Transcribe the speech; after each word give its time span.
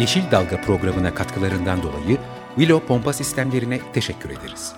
Yeşil 0.00 0.30
Dalga 0.30 0.60
programına 0.60 1.14
katkılarından 1.14 1.82
dolayı 1.82 2.18
Willow 2.54 2.86
Pompa 2.86 3.12
Sistemlerine 3.12 3.80
teşekkür 3.92 4.30
ederiz. 4.30 4.72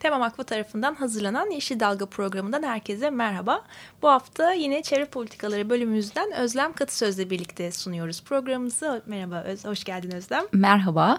Temam 0.00 0.22
Akva 0.22 0.42
tarafından 0.42 0.94
hazırlanan 0.94 1.50
Yeşil 1.50 1.80
Dalga 1.80 2.06
programından 2.06 2.62
herkese 2.62 3.10
merhaba. 3.10 3.64
Bu 4.02 4.08
hafta 4.08 4.52
yine 4.52 4.82
çevre 4.82 5.04
politikaları 5.04 5.70
bölümümüzden 5.70 6.32
Özlem 6.32 6.72
Katı 6.72 6.96
Söz'le 6.96 7.30
birlikte 7.30 7.72
sunuyoruz 7.72 8.24
programımızı. 8.24 9.02
Merhaba, 9.06 9.42
Öz, 9.42 9.64
hoş 9.64 9.84
geldin 9.84 10.10
Özlem. 10.10 10.44
Merhaba. 10.52 11.18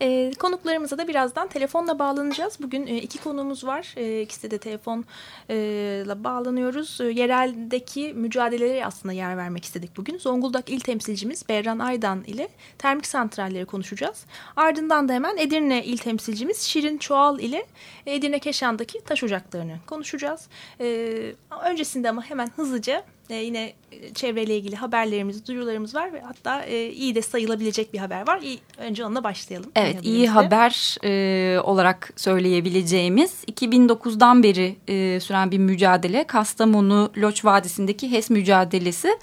E, 0.00 0.32
konuklarımıza 0.38 0.98
da 0.98 1.08
birazdan 1.08 1.48
telefonla 1.48 1.98
bağlanacağız. 1.98 2.58
Bugün 2.62 2.86
e, 2.86 2.96
iki 2.96 3.18
konuğumuz 3.18 3.64
var. 3.64 3.94
E, 3.96 4.22
ikisi 4.22 4.50
de 4.50 4.58
telefonla 4.58 5.04
e, 5.50 6.24
bağlanıyoruz. 6.24 7.00
E, 7.00 7.04
yereldeki 7.04 8.14
mücadelelere 8.14 8.86
aslında 8.86 9.12
yer 9.12 9.36
vermek 9.36 9.64
istedik 9.64 9.96
bugün. 9.96 10.18
Zonguldak 10.18 10.70
İl 10.70 10.80
Temsilcimiz 10.80 11.48
Berran 11.48 11.78
Aydan 11.78 12.24
ile 12.24 12.48
termik 12.78 13.06
santralleri 13.06 13.64
konuşacağız. 13.64 14.24
Ardından 14.56 15.08
da 15.08 15.12
hemen 15.12 15.36
Edirne 15.36 15.84
İl 15.84 15.98
Temsilcimiz 15.98 16.60
Şirin 16.60 16.98
Çoğal 16.98 17.40
ile 17.40 17.66
Edirne 18.06 18.38
Keşan'daki 18.38 19.04
taş 19.04 19.24
ocaklarını 19.24 19.76
konuşacağız. 19.86 20.48
E, 20.80 21.34
öncesinde 21.64 22.10
ama 22.10 22.22
hemen 22.22 22.50
hızlıca 22.56 23.04
e, 23.30 23.34
yine 23.34 23.72
çevreyle 24.14 24.56
ilgili 24.56 24.76
haberlerimiz, 24.76 25.46
duyurularımız 25.46 25.94
var 25.94 26.12
ve 26.12 26.20
hatta 26.20 26.62
e, 26.62 26.90
iyi 26.90 27.14
de 27.14 27.22
sayılabilecek 27.22 27.92
bir 27.92 27.98
haber 27.98 28.26
var. 28.26 28.40
İyi, 28.42 28.58
önce 28.78 29.04
onunla 29.04 29.24
başlayalım. 29.24 29.70
Evet, 29.76 29.96
iyi 30.02 30.28
haber 30.28 30.96
e, 31.04 31.60
olarak 31.60 32.12
söyleyebileceğimiz 32.16 33.44
2009'dan 33.52 34.42
beri 34.42 34.76
e, 34.88 35.20
süren 35.20 35.50
bir 35.50 35.58
mücadele. 35.58 36.24
Kastamonu 36.24 37.10
Loç 37.18 37.44
Vadisi'ndeki 37.44 38.12
HES 38.12 38.30
mücadelesi. 38.30 39.18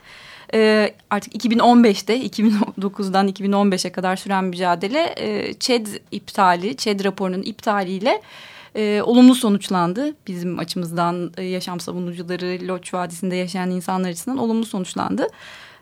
E, 0.53 0.93
artık 1.09 1.45
2015'te 1.45 2.25
2009'dan 2.25 3.29
2015'e 3.29 3.91
kadar 3.91 4.15
süren 4.15 4.43
mücadele 4.43 5.03
e, 5.17 5.53
ÇED 5.53 5.87
iptali, 6.11 6.77
ÇED 6.77 7.03
raporunun 7.03 7.41
iptaliyle 7.41 8.21
e, 8.77 9.01
olumlu 9.01 9.35
sonuçlandı. 9.35 10.15
Bizim 10.27 10.59
açımızdan 10.59 11.31
e, 11.37 11.43
yaşam 11.43 11.79
savunucuları, 11.79 12.67
Loç 12.67 12.93
Vadisi'nde 12.93 13.35
yaşayan 13.35 13.71
insanlar 13.71 14.09
açısından 14.09 14.37
olumlu 14.37 14.65
sonuçlandı. 14.65 15.27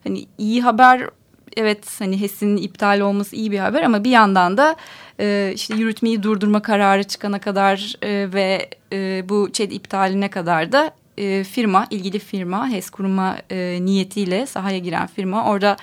Hani 0.04 0.26
iyi 0.38 0.62
haber 0.62 1.10
evet 1.58 2.00
hani 2.00 2.22
HES'in 2.22 2.58
iptal 2.58 3.00
olması 3.00 3.36
iyi 3.36 3.52
bir 3.52 3.60
haber 3.60 3.82
ama 3.84 4.04
bir 4.04 4.10
yandan 4.10 4.58
da 4.58 4.76
e, 5.20 5.52
işte 5.56 5.76
yürütmeyi 5.76 6.24
durdurma 6.24 6.62
kararı 6.62 7.04
çıkana 7.04 7.40
kadar 7.40 7.96
e, 8.02 8.34
ve 8.34 8.70
e, 8.94 9.30
bu 9.30 9.50
ÇED 9.54 9.72
iptaline 9.72 10.30
kadar 10.30 10.72
da 10.72 10.92
e, 11.18 11.44
firma, 11.44 11.88
ilgili 11.90 12.20
firma 12.20 12.70
HES 12.70 12.90
kurma 12.90 13.38
e, 13.52 13.78
niyetiyle 13.82 14.46
sahaya 14.46 14.78
giren 14.78 15.08
firma 15.08 15.46
orada 15.46 15.78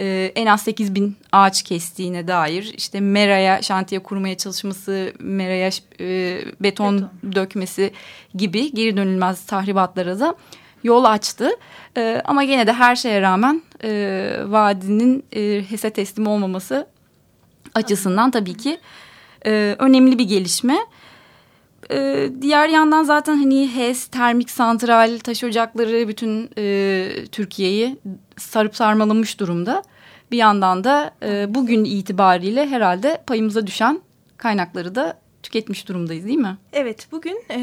e, 0.00 0.32
en 0.34 0.46
az 0.46 0.62
8 0.62 0.94
bin 0.94 1.16
ağaç 1.32 1.62
kestiğine 1.62 2.28
dair 2.28 2.74
işte 2.76 3.00
Mera'ya 3.00 3.62
şantiye 3.62 4.02
kurmaya 4.02 4.36
çalışması, 4.36 5.12
Mera'ya 5.18 5.70
e, 6.00 6.38
beton, 6.60 6.96
beton 6.96 7.10
dökmesi 7.34 7.92
gibi 8.34 8.74
geri 8.74 8.96
dönülmez 8.96 9.46
tahribatlara 9.46 10.20
da 10.20 10.34
yol 10.82 11.04
açtı. 11.04 11.50
E, 11.96 12.22
ama 12.24 12.44
gene 12.44 12.66
de 12.66 12.72
her 12.72 12.96
şeye 12.96 13.20
rağmen 13.20 13.62
e, 13.84 14.40
vadinin 14.44 15.24
e, 15.32 15.64
HES'e 15.70 15.90
teslim 15.90 16.26
olmaması 16.26 16.86
açısından 17.74 18.30
tabii 18.30 18.54
ki 18.54 18.78
e, 19.46 19.76
önemli 19.78 20.18
bir 20.18 20.24
gelişme. 20.24 20.78
Ee, 21.90 22.30
diğer 22.40 22.68
yandan 22.68 23.04
zaten 23.04 23.36
hani 23.36 23.76
HES, 23.76 24.06
termik 24.06 24.50
santral, 24.50 25.18
taş 25.18 25.44
ocakları 25.44 26.08
bütün 26.08 26.50
e, 26.58 27.08
Türkiye'yi 27.32 27.98
sarıp 28.36 28.76
sarmalamış 28.76 29.40
durumda. 29.40 29.82
Bir 30.30 30.36
yandan 30.36 30.84
da 30.84 31.14
e, 31.22 31.54
bugün 31.54 31.84
itibariyle 31.84 32.66
herhalde 32.66 33.22
payımıza 33.26 33.66
düşen 33.66 34.00
kaynakları 34.36 34.94
da 34.94 35.20
tüketmiş 35.42 35.88
durumdayız 35.88 36.26
değil 36.26 36.38
mi? 36.38 36.58
Evet 36.72 37.08
bugün 37.12 37.44
e, 37.50 37.58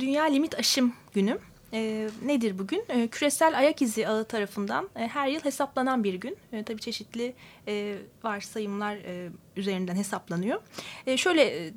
Dünya 0.00 0.24
Limit 0.24 0.58
Aşım 0.58 0.92
Günü. 1.14 1.38
E, 1.72 2.08
nedir 2.24 2.58
bugün? 2.58 2.84
E, 2.88 3.06
küresel 3.08 3.58
ayak 3.58 3.82
izi 3.82 4.08
ağı 4.08 4.24
tarafından 4.24 4.88
e, 4.96 5.06
her 5.06 5.28
yıl 5.28 5.40
hesaplanan 5.40 6.04
bir 6.04 6.14
gün. 6.14 6.36
E, 6.52 6.62
tabii 6.62 6.80
çeşitli 6.80 7.34
e, 7.68 7.96
varsayımlar 8.24 8.96
e, 8.96 9.30
üzerinden 9.56 9.96
hesaplanıyor. 9.96 10.60
E, 11.06 11.16
şöyle 11.16 11.66
e, 11.66 11.72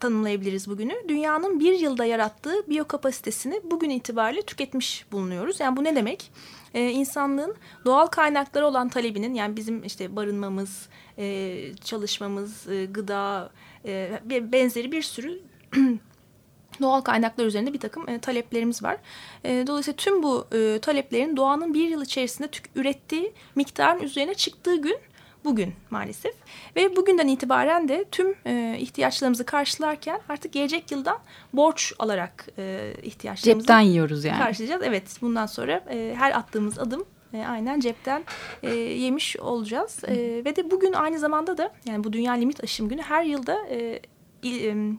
tanımlayabiliriz 0.00 0.68
bugünü. 0.68 0.94
Dünyanın 1.08 1.60
bir 1.60 1.72
yılda 1.72 2.04
yarattığı 2.04 2.68
biyokapasitesini 2.68 3.60
bugün 3.64 3.90
itibariyle 3.90 4.42
tüketmiş 4.42 5.06
bulunuyoruz. 5.12 5.60
Yani 5.60 5.76
bu 5.76 5.84
ne 5.84 5.96
demek? 5.96 6.30
Ee, 6.74 6.90
insanlığın 6.90 7.54
doğal 7.84 8.06
kaynakları 8.06 8.66
olan 8.66 8.88
talebinin 8.88 9.34
yani 9.34 9.56
bizim 9.56 9.84
işte 9.84 10.16
barınmamız, 10.16 10.88
e, 11.18 11.76
çalışmamız, 11.84 12.68
e, 12.68 12.84
gıda 12.84 13.50
e, 13.84 14.20
benzeri 14.30 14.92
bir 14.92 15.02
sürü 15.02 15.40
doğal 16.80 17.00
kaynaklar 17.00 17.46
üzerinde 17.46 17.72
bir 17.72 17.80
takım 17.80 18.08
e, 18.08 18.18
taleplerimiz 18.18 18.82
var. 18.82 18.96
E, 19.44 19.64
dolayısıyla 19.66 19.96
tüm 19.96 20.22
bu 20.22 20.46
e, 20.52 20.78
taleplerin 20.78 21.36
doğanın 21.36 21.74
bir 21.74 21.88
yıl 21.88 22.02
içerisinde 22.02 22.48
ürettiği 22.74 23.32
miktarın 23.54 24.02
üzerine 24.02 24.34
çıktığı 24.34 24.76
gün 24.76 24.96
bugün 25.44 25.74
maalesef. 25.90 26.34
Ve 26.76 26.96
bugünden 26.96 27.28
itibaren 27.28 27.88
de 27.88 28.04
tüm 28.12 28.34
e, 28.46 28.76
ihtiyaçlarımızı 28.78 29.46
karşılarken 29.46 30.20
artık 30.28 30.52
gelecek 30.52 30.90
yıldan 30.90 31.18
borç 31.52 31.92
alarak 31.98 32.46
e, 32.58 32.92
ihtiyaçlarımızı 33.02 33.66
cepten 33.66 33.80
yiyoruz 33.80 34.24
yani. 34.24 34.38
Karşılayacağız. 34.38 34.82
Evet 34.84 35.18
bundan 35.22 35.46
sonra 35.46 35.84
e, 35.90 36.14
her 36.18 36.38
attığımız 36.38 36.78
adım 36.78 37.04
e, 37.34 37.44
aynen 37.46 37.80
cepten 37.80 38.24
e, 38.62 38.74
yemiş 38.74 39.36
olacağız. 39.36 40.04
E, 40.04 40.42
ve 40.44 40.56
de 40.56 40.70
bugün 40.70 40.92
aynı 40.92 41.18
zamanda 41.18 41.58
da 41.58 41.72
yani 41.86 42.04
bu 42.04 42.12
Dünya 42.12 42.32
Limit 42.32 42.64
Aşım 42.64 42.88
Günü 42.88 43.02
her 43.02 43.24
yılda 43.24 43.66
e, 43.70 44.00
il, 44.42 44.64
e, 44.64 44.96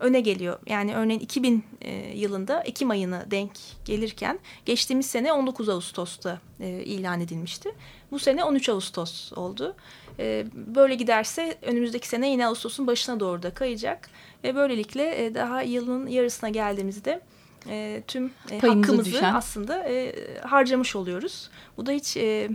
öne 0.00 0.20
geliyor. 0.20 0.58
Yani 0.66 0.94
örneğin 0.94 1.20
2000 1.20 1.64
e, 1.80 2.18
yılında 2.18 2.60
Ekim 2.60 2.90
ayına 2.90 3.30
denk 3.30 3.50
gelirken 3.84 4.38
geçtiğimiz 4.64 5.06
sene 5.06 5.32
19 5.32 5.68
Ağustos'ta 5.68 6.40
e, 6.60 6.68
ilan 6.68 7.20
edilmişti. 7.20 7.72
Bu 8.10 8.18
sene 8.18 8.44
13 8.44 8.68
Ağustos 8.68 9.32
oldu. 9.32 9.76
E, 10.18 10.46
böyle 10.54 10.94
giderse 10.94 11.58
önümüzdeki 11.62 12.08
sene 12.08 12.30
yine 12.30 12.46
Ağustos'un 12.46 12.86
başına 12.86 13.20
doğru 13.20 13.42
da 13.42 13.54
kayacak. 13.54 14.10
Ve 14.44 14.54
böylelikle 14.54 15.26
e, 15.26 15.34
daha 15.34 15.62
yılın 15.62 16.06
yarısına 16.06 16.48
geldiğimizde 16.48 17.20
e, 17.68 18.02
tüm 18.06 18.30
e, 18.50 18.58
hakkımızı 18.58 19.12
düşen. 19.12 19.34
aslında 19.34 19.84
e, 19.88 20.14
harcamış 20.40 20.96
oluyoruz. 20.96 21.50
Bu 21.76 21.86
da 21.86 21.92
hiç 21.92 22.16
e, 22.16 22.48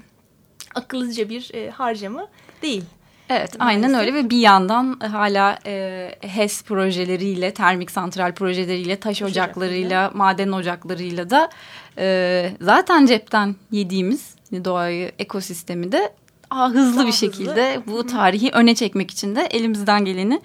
akıllıca 0.75 1.29
bir 1.29 1.53
e, 1.53 1.69
harcama 1.69 2.27
değil. 2.61 2.83
Evet 3.31 3.59
Maalesef. 3.59 3.85
aynen 3.85 3.99
öyle 3.99 4.13
ve 4.13 4.29
bir 4.29 4.37
yandan 4.37 4.99
hala 4.99 5.59
e, 5.65 6.15
HES 6.21 6.63
projeleriyle, 6.63 7.53
termik 7.53 7.91
santral 7.91 8.33
projeleriyle, 8.33 8.95
taş 8.95 9.21
ocaklarıyla, 9.21 10.11
maden 10.13 10.51
ocaklarıyla 10.51 11.29
da 11.29 11.49
e, 11.97 12.51
zaten 12.61 13.05
cepten 13.05 13.55
yediğimiz 13.71 14.35
doğayı, 14.51 15.11
ekosistemi 15.19 15.91
de 15.91 16.13
daha 16.51 16.69
hızlı 16.69 16.97
daha 16.97 17.07
bir 17.07 17.11
şekilde 17.11 17.75
hızlı. 17.75 17.93
bu 17.93 18.07
tarihi 18.07 18.51
öne 18.53 18.75
çekmek 18.75 19.11
için 19.11 19.35
de 19.35 19.41
elimizden 19.41 20.05
geleni 20.05 20.41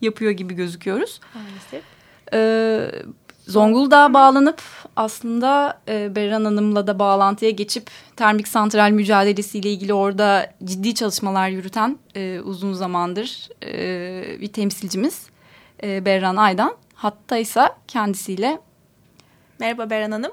yapıyor 0.00 0.30
gibi 0.30 0.54
gözüküyoruz. 0.54 1.20
Maalesef. 1.34 1.84
Ee, 2.32 3.02
Zonguldak'a 3.48 4.14
bağlanıp 4.14 4.62
aslında 4.96 5.78
e, 5.88 6.16
Berran 6.16 6.44
Hanım'la 6.44 6.86
da 6.86 6.98
bağlantıya 6.98 7.50
geçip 7.50 7.90
termik 8.16 8.48
santral 8.48 8.90
mücadelesiyle 8.90 9.68
ilgili 9.68 9.94
orada 9.94 10.46
ciddi 10.64 10.94
çalışmalar 10.94 11.48
yürüten 11.48 11.98
e, 12.14 12.40
uzun 12.40 12.72
zamandır 12.72 13.48
e, 13.64 14.40
bir 14.40 14.52
temsilcimiz 14.52 15.30
e, 15.82 16.04
Berran 16.04 16.36
Aydan. 16.36 16.76
Hatta 16.94 17.36
ise 17.36 17.62
kendisiyle. 17.88 18.58
Merhaba 19.60 19.90
Berran 19.90 20.10
Hanım. 20.10 20.32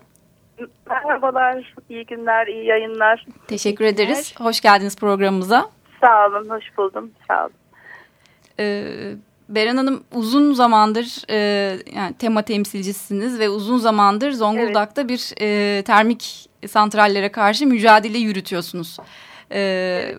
Merhabalar, 0.90 1.74
iyi 1.90 2.06
günler, 2.06 2.48
iyi 2.48 2.66
yayınlar. 2.66 3.26
Teşekkür 3.48 3.86
ederiz. 3.86 4.36
Hoş 4.40 4.62
geldiniz 4.62 4.96
programımıza. 4.96 5.70
Sağ 6.02 6.28
olun, 6.28 6.50
hoş 6.50 6.78
buldum. 6.78 7.12
Sağ 7.28 7.42
olun. 7.42 7.54
Ee, 8.60 9.16
Beren 9.50 9.78
Hanım 9.78 10.04
uzun 10.14 10.54
zamandır 10.54 11.24
e, 11.30 11.38
yani 11.96 12.14
tema 12.20 12.42
temsilcisiniz 12.42 13.40
ve 13.40 13.50
uzun 13.50 13.78
zamandır 13.78 14.32
Zonguldak'ta 14.32 15.02
evet. 15.02 15.10
bir 15.10 15.34
e, 15.42 15.82
termik 15.84 16.50
santrallere 16.68 17.30
karşı 17.30 17.68
mücadele 17.68 18.18
yürütüyorsunuz. 18.18 18.98
E, 19.52 20.16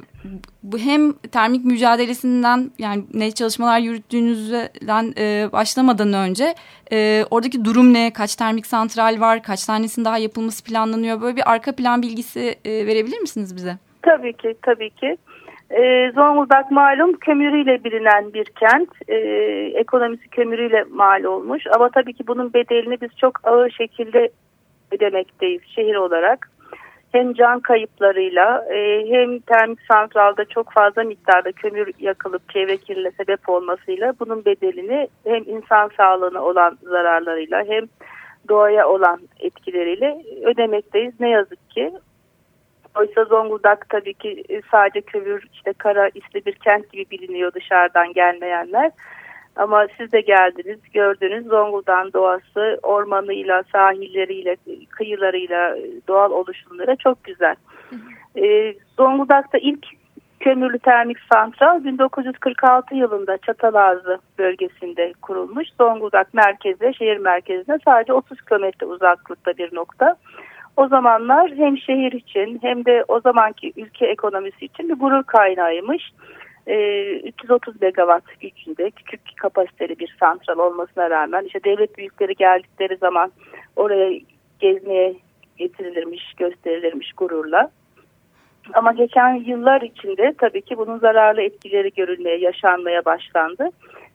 bu 0.62 0.78
hem 0.78 1.12
termik 1.12 1.64
mücadelesinden 1.64 2.70
yani 2.78 3.05
ne 3.14 3.31
çalışmalar 3.31 3.78
yürüttüğünüzden 3.78 5.14
e, 5.19 5.52
başlamadan 5.52 6.12
önce 6.12 6.55
e, 6.93 7.25
oradaki 7.31 7.64
durum 7.64 7.94
ne? 7.94 8.12
Kaç 8.12 8.37
termik 8.37 8.67
santral 8.67 9.20
var? 9.20 9.43
Kaç 9.43 9.64
tanesinin 9.64 10.05
daha 10.05 10.19
yapılması 10.19 10.64
planlanıyor? 10.64 11.20
Böyle 11.20 11.37
bir 11.37 11.50
arka 11.52 11.73
plan 11.73 12.02
bilgisi 12.02 12.55
e, 12.64 12.87
verebilir 12.87 13.19
misiniz 13.19 13.56
bize? 13.56 13.78
Tabii 14.02 14.32
ki, 14.32 14.56
tabii 14.62 14.90
ki. 14.90 15.17
E, 15.71 16.13
Zonguldak 16.15 16.71
malum 16.71 17.13
kömürüyle 17.13 17.85
bilinen 17.85 18.33
bir 18.35 18.45
kent. 18.45 18.89
E, 19.09 19.17
ekonomisi 19.75 20.29
kömürüyle 20.29 20.85
mal 20.91 21.25
olmuş. 21.25 21.65
Ama 21.75 21.89
tabii 21.89 22.13
ki 22.13 22.27
bunun 22.27 22.53
bedelini 22.53 23.01
biz 23.01 23.11
çok 23.17 23.49
ağır 23.49 23.71
şekilde 23.71 24.31
ödemekteyiz 24.93 25.63
şehir 25.75 25.95
olarak. 25.95 26.51
Hem 27.13 27.35
can 27.35 27.61
kayıplarıyla 27.61 28.65
e, 28.75 29.07
hem 29.11 29.39
termik 29.39 29.79
santralda 29.89 30.45
çok 30.45 30.73
fazla 30.73 31.05
miktarda 31.05 31.53
kömür 31.53 31.91
yakılıp 31.99 32.51
çevre 32.51 32.77
kirliliğine 32.77 33.11
sebep 33.11 33.49
olmasıyla 33.49 34.15
bunun 34.21 34.45
bedelini 34.45 35.09
hem 35.25 35.43
insan 35.47 35.91
sağlığına 35.97 36.43
olan 36.43 36.79
zararlarıyla 36.83 37.65
hem 37.69 37.85
doğaya 38.49 38.89
olan 38.89 39.21
etkileriyle 39.41 40.23
ödemekteyiz. 40.45 41.21
Ne 41.21 41.29
yazık 41.29 41.71
ki 41.71 41.93
Oysa 42.97 43.25
Zonguldak 43.25 43.89
tabii 43.89 44.15
ki 44.15 44.45
e, 44.49 44.63
sadece 44.71 45.01
kömür, 45.01 45.45
işte 45.53 45.73
kara 45.73 46.09
isli 46.09 46.47
bir 46.47 46.53
kent 46.53 46.93
gibi 46.93 47.11
biliniyor 47.11 47.53
dışarıdan 47.53 48.13
gelmeyenler. 48.13 48.91
Ama 49.57 49.87
siz 49.99 50.13
de 50.13 50.21
geldiniz, 50.21 50.79
gördünüz 50.95 51.47
Zonguldak'ın 51.47 52.13
doğası 52.13 52.79
ormanıyla, 52.83 53.63
sahilleriyle, 53.73 54.57
kıyılarıyla, 54.91 55.77
doğal 56.09 56.31
oluşumları 56.31 56.97
çok 56.97 57.25
güzel. 57.25 57.57
Ee, 58.37 58.75
Zonguldak'ta 58.97 59.59
ilk 59.59 59.87
kömürlü 60.41 60.79
termik 60.79 61.19
santral 61.33 61.85
1946 61.85 62.95
yılında 62.95 63.39
Çatalazı 63.39 64.19
bölgesinde 64.39 65.13
kurulmuş. 65.23 65.69
Zonguldak 65.81 66.35
merkeze, 66.35 66.93
şehir 66.93 67.17
merkezine 67.17 67.79
sadece 67.85 68.13
30 68.13 68.41
kilometre 68.41 68.87
uzaklıkta 68.87 69.57
bir 69.59 69.75
nokta 69.75 70.17
o 70.76 70.88
zamanlar 70.88 71.52
hem 71.56 71.78
şehir 71.78 72.12
için 72.12 72.58
hem 72.62 72.84
de 72.84 73.05
o 73.08 73.20
zamanki 73.20 73.73
ülke 73.76 74.06
ekonomisi 74.06 74.64
için 74.64 74.88
bir 74.88 74.94
gurur 74.94 75.23
kaynağıymış. 75.23 76.12
Ee, 76.67 77.20
330 77.20 77.82
megawatt 77.82 78.40
gücünde 78.40 78.90
küçük 78.90 79.20
kapasiteli 79.37 79.99
bir 79.99 80.17
santral 80.20 80.58
olmasına 80.58 81.11
rağmen 81.11 81.44
işte 81.44 81.64
devlet 81.64 81.99
büyükleri 81.99 82.34
geldikleri 82.34 82.96
zaman 82.96 83.32
oraya 83.76 84.20
gezmeye 84.61 85.14
getirilirmiş, 85.56 86.34
gösterilirmiş 86.34 87.12
gururla. 87.12 87.70
Ama 88.75 88.93
geçen 88.93 89.34
yıllar 89.34 89.81
içinde 89.81 90.34
tabii 90.38 90.62
ki 90.62 90.78
bunun 90.78 90.99
zararlı 90.99 91.43
etkileri 91.43 91.90
görülmeye, 91.96 92.38
yaşanmaya 92.38 93.05
başlandı. 93.05 93.70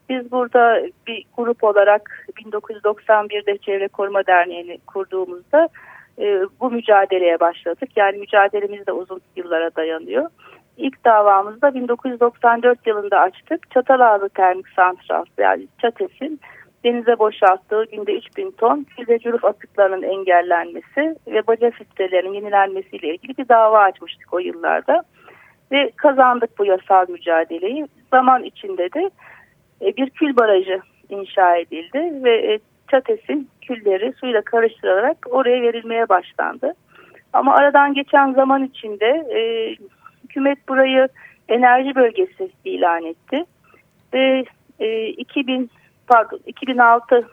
Biz 0.10 0.32
burada 0.32 0.82
bir 1.08 1.26
grup 1.38 1.64
olarak 1.64 2.28
1991'de 2.38 3.58
Çevre 3.58 3.88
Koruma 3.88 4.26
Derneği'ni 4.28 4.78
kurduğumuzda 4.88 5.70
e, 6.20 6.42
bu 6.60 6.72
mücadeleye 6.72 7.40
başladık. 7.40 7.90
Yani 7.96 8.18
mücadelemiz 8.18 8.88
de 8.88 8.92
uzun 8.92 9.22
yıllara 9.36 9.76
dayanıyor. 9.76 10.30
İlk 10.78 11.06
davamızda 11.06 11.74
1994 11.74 12.88
yılında 12.88 13.20
açtık. 13.20 13.72
Çatalazı 13.72 14.30
Termik 14.30 14.68
Santral 14.68 15.26
yani 15.38 15.68
Çates'in 15.82 16.40
denize 16.84 17.20
boşalttığı 17.20 17.84
günde 17.92 18.14
3000 18.14 18.52
ton 18.52 18.86
füze 18.96 19.20
cüruf 19.20 19.46
atıklarının 19.46 20.04
engellenmesi 20.04 21.16
ve 21.28 21.48
baca 21.48 21.72
filtrelerinin 21.72 22.34
yenilenmesiyle 22.34 23.14
ilgili 23.14 23.38
bir 23.38 23.50
dava 23.50 23.80
açmıştık 23.80 24.34
o 24.34 24.40
yıllarda. 24.40 25.04
Ve 25.72 25.92
kazandık 25.96 26.60
bu 26.60 26.66
yasal 26.66 27.10
mücadeleyi. 27.10 27.88
Zaman 28.12 28.44
içinde 28.44 28.94
de 28.94 29.12
e, 29.82 29.98
bir 29.98 30.10
kül 30.10 30.36
barajı 30.36 30.82
inşa 31.10 31.56
edildi 31.56 32.24
ve 32.24 32.54
e, 32.54 32.60
çatesin 32.92 33.50
külleri 33.62 34.14
suyla 34.20 34.42
karıştırılarak 34.42 35.18
oraya 35.30 35.62
verilmeye 35.62 36.10
başlandı. 36.10 36.74
Ama 37.34 37.56
aradan 37.56 37.94
geçen 37.94 38.34
zaman 38.34 38.64
içinde 38.64 39.08
e, 39.08 39.42
hükümet 40.24 40.68
burayı 40.70 41.08
enerji 41.50 41.96
bölgesi 41.96 42.52
ilan 42.66 43.06
etti. 43.06 43.46
Ve 44.14 44.46
e, 44.80 45.08
2000 45.08 45.70
pardon 46.08 46.40
2006 46.46 47.28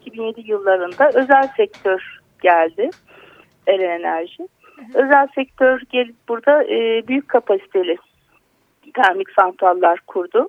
2007 0.00 0.50
yıllarında 0.50 1.10
özel 1.14 1.48
sektör 1.56 2.18
geldi. 2.42 2.90
Eren 3.66 4.00
Enerji. 4.00 4.48
Özel 4.94 5.28
sektör 5.34 5.82
gelip 5.90 6.16
burada 6.28 6.64
e, 6.64 7.08
büyük 7.08 7.28
kapasiteli 7.28 7.96
termik 8.94 9.30
santraller 9.30 9.98
kurdu. 10.06 10.48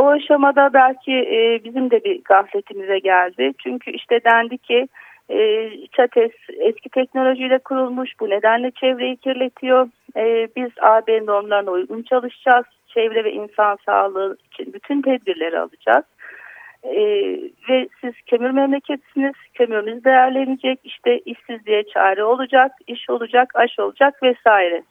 O 0.00 0.08
aşamada 0.08 0.70
belki 0.72 1.12
e, 1.12 1.64
bizim 1.64 1.90
de 1.90 2.04
bir 2.04 2.24
gafletimize 2.24 2.98
geldi. 2.98 3.52
Çünkü 3.58 3.90
işte 3.90 4.20
dendi 4.24 4.58
ki 4.58 4.88
e, 5.28 5.70
ÇATES 5.86 6.30
eski 6.58 6.88
teknolojiyle 6.88 7.58
kurulmuş 7.58 8.10
bu 8.20 8.30
nedenle 8.30 8.70
çevreyi 8.70 9.16
kirletiyor. 9.16 9.88
E, 10.16 10.48
biz 10.56 10.70
AB 10.80 11.26
normlarına 11.26 11.70
uygun 11.70 12.02
çalışacağız. 12.02 12.66
Çevre 12.88 13.24
ve 13.24 13.32
insan 13.32 13.78
sağlığı 13.86 14.36
için 14.52 14.72
bütün 14.72 15.02
tedbirleri 15.02 15.58
alacağız. 15.58 16.04
E, 16.82 17.00
ve 17.68 17.88
siz 18.00 18.12
kömür 18.26 18.50
memleketsiniz, 18.50 19.34
kömürünüz 19.54 20.04
değerlenecek, 20.04 20.80
işte 20.84 21.18
işsizliğe 21.18 21.82
çare 21.94 22.24
olacak, 22.24 22.72
iş 22.86 23.10
olacak, 23.10 23.52
aş 23.54 23.78
olacak 23.78 24.22
vesaire. 24.22 24.82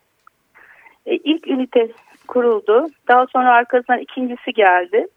E, 1.05 1.15
ilk 1.15 1.47
ünite 1.47 1.87
kuruldu. 2.29 2.87
Daha 3.07 3.25
sonra 3.27 3.51
arkasından 3.51 3.99
ikincisi 3.99 4.53
geldi. 4.53 5.07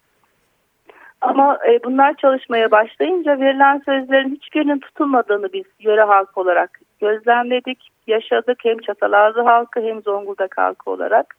Ama 1.21 1.59
e, 1.69 1.85
bunlar 1.85 2.15
çalışmaya 2.15 2.71
başlayınca 2.71 3.41
verilen 3.41 3.83
sözlerin 3.85 4.35
hiçbirinin 4.35 4.79
tutulmadığını 4.79 5.53
biz 5.53 5.65
yöre 5.81 6.03
halk 6.03 6.39
olarak 6.39 6.81
gözlemledik, 7.01 7.89
yaşadık. 8.07 8.59
Hem 8.63 8.79
Çatalazı 8.79 9.41
halkı 9.41 9.81
hem 9.81 10.03
Zonguldak 10.03 10.59
halkı 10.59 10.91
olarak. 10.91 11.37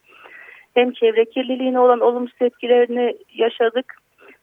Hem 0.74 0.92
çevre 0.92 1.26
kirliliğine 1.26 1.80
olan 1.80 2.00
olumsuz 2.00 2.42
etkilerini 2.42 3.18
yaşadık. 3.34 3.96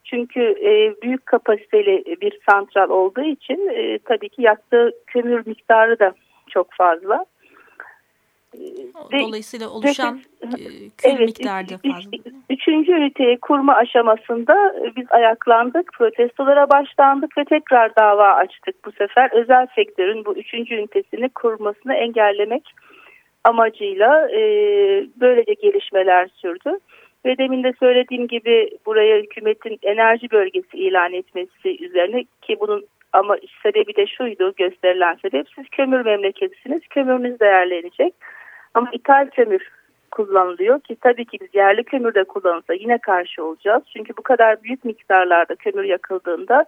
Çünkü 0.03 0.41
e, 0.41 1.01
büyük 1.01 1.25
kapasiteli 1.25 2.17
bir 2.21 2.39
santral 2.49 2.89
olduğu 2.89 3.23
için 3.23 3.69
e, 3.73 3.97
tabii 3.97 4.29
ki 4.29 4.41
yaktığı 4.41 4.91
kömür 5.07 5.43
miktarı 5.45 5.99
da 5.99 6.13
çok 6.49 6.67
fazla. 6.73 7.25
Dolayısıyla 9.11 9.69
oluşan 9.69 10.19
e, 10.41 10.47
kül 10.97 11.09
evet, 11.09 11.19
miktarda 11.19 11.77
fazla. 11.77 12.11
Üçüncü 12.49 12.91
üniteyi 12.91 13.37
kurma 13.37 13.75
aşamasında 13.75 14.75
e, 14.81 14.95
biz 14.95 15.11
ayaklandık, 15.11 15.93
protestolara 15.93 16.69
başlandık 16.69 17.37
ve 17.37 17.45
tekrar 17.45 17.95
dava 17.95 18.33
açtık 18.33 18.85
bu 18.85 18.91
sefer. 18.91 19.29
Özel 19.31 19.67
sektörün 19.75 20.25
bu 20.25 20.35
üçüncü 20.35 20.75
ünitesini 20.75 21.29
kurmasını 21.29 21.93
engellemek 21.93 22.63
amacıyla 23.43 24.29
e, 24.29 24.39
böylece 25.21 25.53
gelişmeler 25.53 26.29
sürdü. 26.35 26.79
Ve 27.25 27.37
demin 27.37 27.63
de 27.63 27.73
söylediğim 27.79 28.27
gibi 28.27 28.69
buraya 28.85 29.17
hükümetin 29.17 29.79
enerji 29.83 30.31
bölgesi 30.31 30.77
ilan 30.77 31.13
etmesi 31.13 31.85
üzerine 31.85 32.23
ki 32.41 32.57
bunun 32.59 32.85
ama 33.13 33.37
sebebi 33.63 33.95
de 33.95 34.07
şuydu 34.07 34.53
gösterilen 34.57 35.17
sebep 35.21 35.47
siz 35.55 35.65
kömür 35.69 36.05
memleketisiniz 36.05 36.81
kömürünüz 36.89 37.39
değerlenecek 37.39 38.13
ama 38.73 38.89
ithal 38.91 39.29
kömür 39.29 39.69
kullanılıyor 40.11 40.79
ki 40.79 40.97
tabii 41.01 41.25
ki 41.25 41.37
biz 41.41 41.49
yerli 41.53 41.83
kömür 41.83 42.13
de 42.13 42.23
kullanılsa 42.23 42.73
yine 42.73 42.97
karşı 42.97 43.45
olacağız. 43.45 43.83
Çünkü 43.93 44.13
bu 44.17 44.21
kadar 44.23 44.63
büyük 44.63 44.85
miktarlarda 44.85 45.55
kömür 45.55 45.83
yakıldığında 45.83 46.65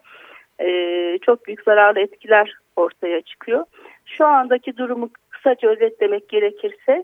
e, 0.59 1.17
çok 1.21 1.47
büyük 1.47 1.63
zararlı 1.63 1.99
etkiler 1.99 2.53
ortaya 2.75 3.21
çıkıyor. 3.21 3.65
Şu 4.05 4.25
andaki 4.25 4.77
durumu 4.77 5.09
kısaca 5.29 5.69
özetlemek 5.69 6.29
gerekirse 6.29 7.03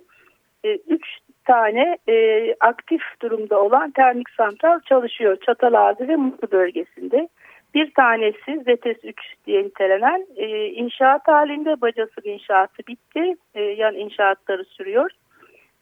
3 0.63 0.67
e, 0.67 0.97
tane 1.45 1.97
e, 2.09 2.55
aktif 2.59 3.01
durumda 3.21 3.61
olan 3.61 3.91
termik 3.91 4.29
santral 4.29 4.79
çalışıyor 4.79 5.37
Çatalazı 5.45 6.07
ve 6.07 6.15
Mutlu 6.15 6.51
bölgesinde. 6.51 7.29
Bir 7.73 7.93
tanesi 7.93 8.63
ZETES 8.65 8.97
3 9.03 9.15
diye 9.45 9.63
nitelenen 9.63 10.25
e, 10.35 10.65
inşaat 10.65 11.27
halinde 11.27 11.81
bacası 11.81 12.21
inşaatı 12.23 12.88
bitti. 12.88 13.35
E, 13.55 13.61
yan 13.61 13.95
inşaatları 13.95 14.65
sürüyor. 14.65 15.11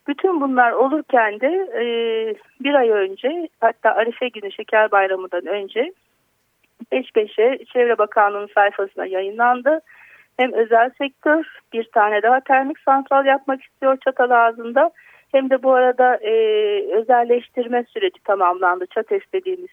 Bütün 0.07 0.41
bunlar 0.41 0.71
olurken 0.71 1.39
de 1.39 1.47
e, 1.75 1.83
bir 2.63 2.73
ay 2.73 2.89
önce 2.89 3.49
hatta 3.61 3.95
Arife 3.95 4.27
günü 4.27 4.51
Şeker 4.51 4.91
Bayramı'ndan 4.91 5.45
önce 5.45 5.93
peş 6.91 7.11
peşe 7.11 7.59
Çevre 7.73 7.97
Bakanlığı'nın 7.97 8.49
sayfasına 8.55 9.05
yayınlandı. 9.05 9.81
Hem 10.37 10.53
özel 10.53 10.91
sektör 10.97 11.45
bir 11.73 11.83
tane 11.83 12.21
daha 12.21 12.39
termik 12.39 12.79
santral 12.79 13.25
yapmak 13.25 13.63
istiyor 13.63 13.97
çatal 14.05 14.29
ağzında. 14.29 14.91
Hem 15.31 15.49
de 15.49 15.63
bu 15.63 15.73
arada 15.73 16.15
e, 16.15 16.31
özelleştirme 16.91 17.85
süreci 17.93 18.23
tamamlandı. 18.23 18.85
Çates 18.85 19.21
dediğimiz 19.33 19.69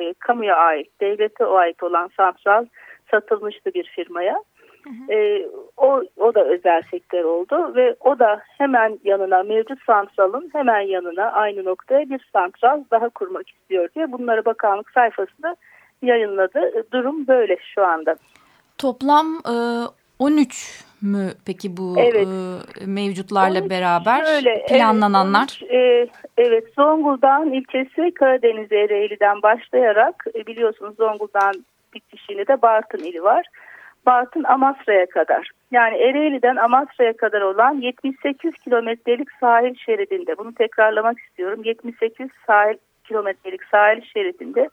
e, 0.00 0.14
kamuya 0.18 0.56
ait, 0.56 1.00
devlete 1.00 1.44
ait 1.44 1.82
olan 1.82 2.10
santral 2.16 2.66
satılmıştı 3.10 3.74
bir 3.74 3.84
firmaya. 3.84 4.36
E, 5.10 5.46
o, 5.76 6.02
o 6.16 6.34
da 6.34 6.44
özel 6.44 6.82
sektör 6.90 7.24
oldu 7.24 7.74
ve 7.74 7.96
o 8.00 8.18
da 8.18 8.42
hemen 8.58 8.98
yanına 9.04 9.42
mevcut 9.42 9.78
santralın 9.86 10.50
hemen 10.52 10.80
yanına 10.80 11.24
aynı 11.32 11.64
noktaya 11.64 12.10
bir 12.10 12.28
santral 12.32 12.84
daha 12.90 13.08
kurmak 13.08 13.48
istiyor 13.48 13.88
diye 13.94 14.12
bunları 14.12 14.44
bakanlık 14.44 14.90
sayfasında 14.90 15.56
yayınladı. 16.02 16.86
Durum 16.92 17.26
böyle 17.26 17.56
şu 17.74 17.84
anda. 17.84 18.16
Toplam 18.78 19.26
e, 19.26 19.54
13 20.18 20.84
mü 21.02 21.30
peki 21.46 21.76
bu 21.76 21.94
evet. 21.98 22.28
e, 22.82 22.86
mevcutlarla 22.86 23.60
13, 23.60 23.70
beraber 23.70 24.24
şöyle, 24.24 24.64
planlananlar? 24.68 25.60
Evet, 25.62 26.10
13, 26.10 26.38
e, 26.38 26.42
evet 26.46 26.64
Zonguldak'ın 26.76 27.52
ilçesi 27.52 28.14
Karadeniz 28.14 28.72
Ereğli'den 28.72 29.42
başlayarak 29.42 30.24
e, 30.34 30.46
biliyorsunuz 30.46 30.96
Zonguldak'ın 30.96 31.64
bitişiğinde 31.94 32.46
de 32.46 32.62
Bartın 32.62 32.98
ili 32.98 33.22
var. 33.22 33.46
Bartın 34.06 34.44
Amasra'ya 34.44 35.06
kadar. 35.06 35.50
Yani 35.70 35.96
Ereğli'den 35.96 36.56
Amasra'ya 36.56 37.16
kadar 37.16 37.40
olan 37.40 37.80
78 37.80 38.52
kilometrelik 38.64 39.28
sahil 39.40 39.74
şeridinde. 39.74 40.38
Bunu 40.38 40.54
tekrarlamak 40.54 41.18
istiyorum. 41.18 41.60
78 41.64 42.28
sahil 42.46 42.76
kilometrelik 43.04 43.64
sahil 43.64 44.02
şeridinde. 44.14 44.68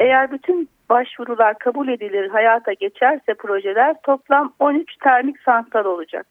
Eğer 0.00 0.32
bütün 0.32 0.68
başvurular 0.92 1.58
kabul 1.58 1.88
edilir, 1.88 2.28
hayata 2.28 2.72
geçerse 2.72 3.34
projeler 3.34 3.96
toplam 4.02 4.52
13 4.58 4.96
termik 4.96 5.40
santral 5.40 5.84
olacak. 5.84 6.26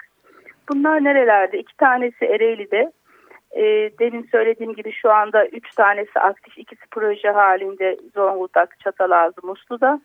Bunlar 0.69 1.03
nerelerde? 1.03 1.59
İki 1.59 1.77
tanesi 1.77 2.25
Ereğli'de. 2.25 2.91
E, 3.51 3.63
demin 3.99 4.27
söylediğim 4.31 4.73
gibi 4.73 4.91
şu 4.91 5.11
anda 5.11 5.47
üç 5.47 5.75
tanesi 5.75 6.19
aktif, 6.19 6.57
ikisi 6.57 6.81
proje 6.91 7.29
halinde 7.29 7.97
Zonguldak, 8.15 8.79
Çatalazı, 8.79 9.41
Muslu'da. 9.43 10.01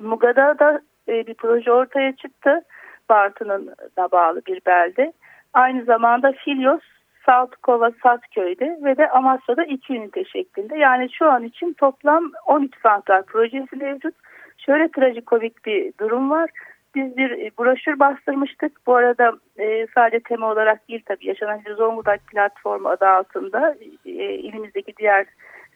Muga'da 0.00 0.58
da 0.58 0.80
e, 1.08 1.26
bir 1.26 1.34
proje 1.34 1.72
ortaya 1.72 2.16
çıktı. 2.16 2.60
Bartın'ın 3.08 3.74
da 3.96 4.10
bağlı 4.12 4.42
bir 4.46 4.60
belde. 4.66 5.12
Aynı 5.52 5.84
zamanda 5.84 6.32
Filyos, 6.32 6.82
Saltkova, 7.26 7.90
Satköy'de 8.02 8.78
ve 8.84 8.96
de 8.96 9.10
Amasya'da 9.10 9.64
iki 9.64 9.94
ünite 9.94 10.24
şeklinde. 10.24 10.76
Yani 10.76 11.12
şu 11.12 11.30
an 11.30 11.44
için 11.44 11.72
toplam 11.72 12.32
13 12.46 12.72
santral 12.82 13.22
projesi 13.22 13.76
mevcut. 13.76 14.14
Şöyle 14.58 14.88
trajikomik 14.90 15.66
bir 15.66 15.92
durum 16.00 16.30
var. 16.30 16.50
Biz 16.94 17.16
bir 17.16 17.30
e, 17.30 17.50
broşür 17.58 17.98
bastırmıştık. 17.98 18.86
Bu 18.86 18.94
arada 18.94 19.32
e, 19.58 19.86
sadece 19.94 20.20
tema 20.20 20.52
olarak 20.52 20.88
değil 20.88 21.02
tabii 21.06 21.26
yaşanan 21.26 21.60
Zonguldak 21.76 22.26
platformu 22.26 22.88
adı 22.88 23.06
altında 23.06 23.74
e, 24.06 24.10
ilimizdeki 24.34 24.96
diğer 24.96 25.26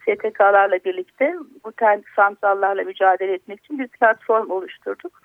STK'larla 0.01 0.79
birlikte 0.85 1.35
bu 1.65 1.71
termik 1.71 2.09
santrallarla 2.09 2.83
mücadele 2.83 3.33
etmek 3.33 3.59
için 3.59 3.79
bir 3.79 3.87
platform 3.87 4.51
oluşturduk. 4.51 5.21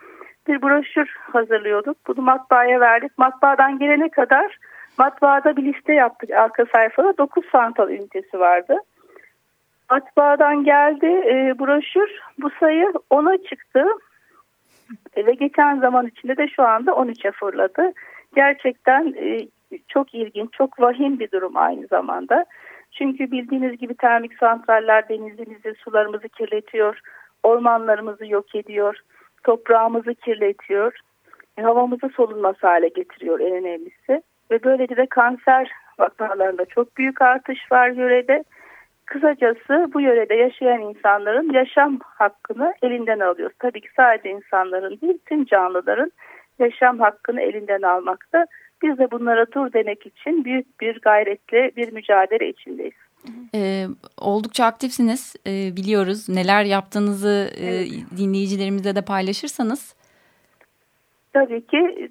Bir 0.49 0.63
broşür 0.63 1.17
hazırlıyorduk. 1.33 1.97
Bunu 2.07 2.23
matbaaya 2.23 2.81
verdik. 2.81 3.19
Matbaadan 3.19 3.79
gelene 3.79 4.09
kadar 4.09 4.59
matbaada 4.99 5.57
bir 5.57 5.65
liste 5.75 5.95
yaptık. 5.95 6.31
Arka 6.31 6.65
sayfada 6.73 7.19
9 7.19 7.45
santral 7.53 7.91
ünitesi 7.91 8.41
vardı. 8.41 8.77
Matbaadan 9.91 10.65
geldi 10.65 11.07
e, 11.07 11.59
broşür. 11.59 12.21
Bu 12.39 12.51
sayı 12.61 12.93
10'a 13.11 13.49
çıktı. 13.49 13.85
E, 15.17 15.27
ve 15.27 15.33
geçen 15.33 15.81
zaman 15.81 16.07
içinde 16.07 16.37
de 16.37 16.49
şu 16.49 16.63
anda 16.63 16.91
13'e 16.91 17.33
fırladı. 17.33 17.93
Gerçekten 18.35 19.15
e, 19.19 19.39
çok 19.89 20.15
ilginç, 20.15 20.53
çok 20.53 20.81
vahim 20.81 21.19
bir 21.19 21.31
durum 21.31 21.57
aynı 21.57 21.87
zamanda. 21.87 22.45
Çünkü 22.93 23.31
bildiğiniz 23.31 23.79
gibi 23.79 23.95
termik 23.95 24.39
santraller 24.39 25.09
denizimizi, 25.09 25.75
sularımızı 25.75 26.29
kirletiyor, 26.29 26.99
ormanlarımızı 27.43 28.27
yok 28.27 28.55
ediyor, 28.55 28.97
toprağımızı 29.45 30.15
kirletiyor, 30.15 30.99
e, 31.59 31.63
havamızı 31.63 32.09
solunmaz 32.17 32.57
hale 32.61 32.89
getiriyor 32.89 33.41
en 33.41 33.53
önemlisi. 33.53 34.23
Ve 34.51 34.65
böylece 34.65 34.97
de 34.97 35.07
kanser 35.07 35.71
vakalarında 35.99 36.65
çok 36.65 36.97
büyük 36.97 37.23
artış 37.23 37.73
var 37.73 37.89
yörede. 37.89 38.45
Kısacası 39.05 39.91
bu 39.95 40.01
yörede 40.01 40.35
yaşayan 40.35 40.81
insanların 40.81 41.53
yaşam 41.53 41.99
hakkını 42.03 42.75
elinden 42.83 43.21
alıyoruz. 43.21 43.57
Tabii 43.59 43.81
ki 43.81 43.89
sadece 43.97 44.31
insanların 44.31 45.01
değil 45.01 45.19
tüm 45.27 45.45
canlıların 45.45 46.13
yaşam 46.59 46.99
hakkını 46.99 47.41
elinden 47.41 47.83
almakta. 47.83 48.47
Biz 48.83 48.99
de 48.99 49.11
bunlara 49.11 49.47
dur 49.53 49.73
demek 49.73 50.07
için 50.07 50.45
büyük 50.45 50.81
bir 50.81 51.01
gayretle 51.01 51.71
bir 51.77 51.93
mücadele 51.93 52.49
içindeyiz. 52.49 52.95
Ee, 53.55 53.87
oldukça 54.19 54.65
aktifsiniz 54.65 55.37
ee, 55.47 55.77
biliyoruz 55.77 56.29
neler 56.29 56.65
yaptığınızı 56.65 57.51
e, 57.57 57.67
evet. 57.67 57.89
e, 58.13 58.17
dinleyicilerimizle 58.17 58.97
de 58.97 59.03
paylaşırsanız. 59.03 59.95
Tabii 61.33 61.67
ki 61.67 62.11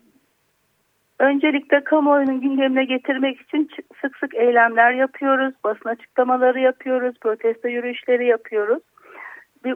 öncelikle 1.22 1.84
kamuoyunun 1.84 2.42
gündemine 2.42 2.86
getirmek 2.86 3.42
için 3.42 3.70
sık 4.01 4.18
sık 4.18 4.36
eylemler 4.36 4.92
yapıyoruz, 4.92 5.54
basın 5.63 5.90
açıklamaları 5.90 6.60
yapıyoruz, 6.60 7.16
protesto 7.22 7.68
yürüyüşleri 7.68 8.25
yapıyoruz. 8.28 8.84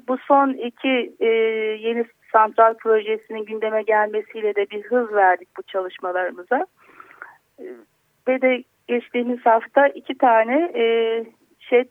Bu 0.08 0.18
son 0.18 0.50
iki 0.54 1.16
e, 1.20 1.26
yeni 1.80 2.06
santral 2.32 2.74
projesinin 2.74 3.46
gündeme 3.46 3.82
gelmesiyle 3.82 4.56
de 4.56 4.70
bir 4.70 4.84
hız 4.84 5.14
verdik 5.14 5.50
bu 5.58 5.64
çalışmalarımıza. 5.64 6.66
Ve 8.28 8.42
de 8.42 8.64
geçtiğimiz 8.88 9.46
hafta 9.46 9.88
iki 9.88 10.18
tane 10.18 10.72
e, 10.76 10.84
ŞED 11.60 11.90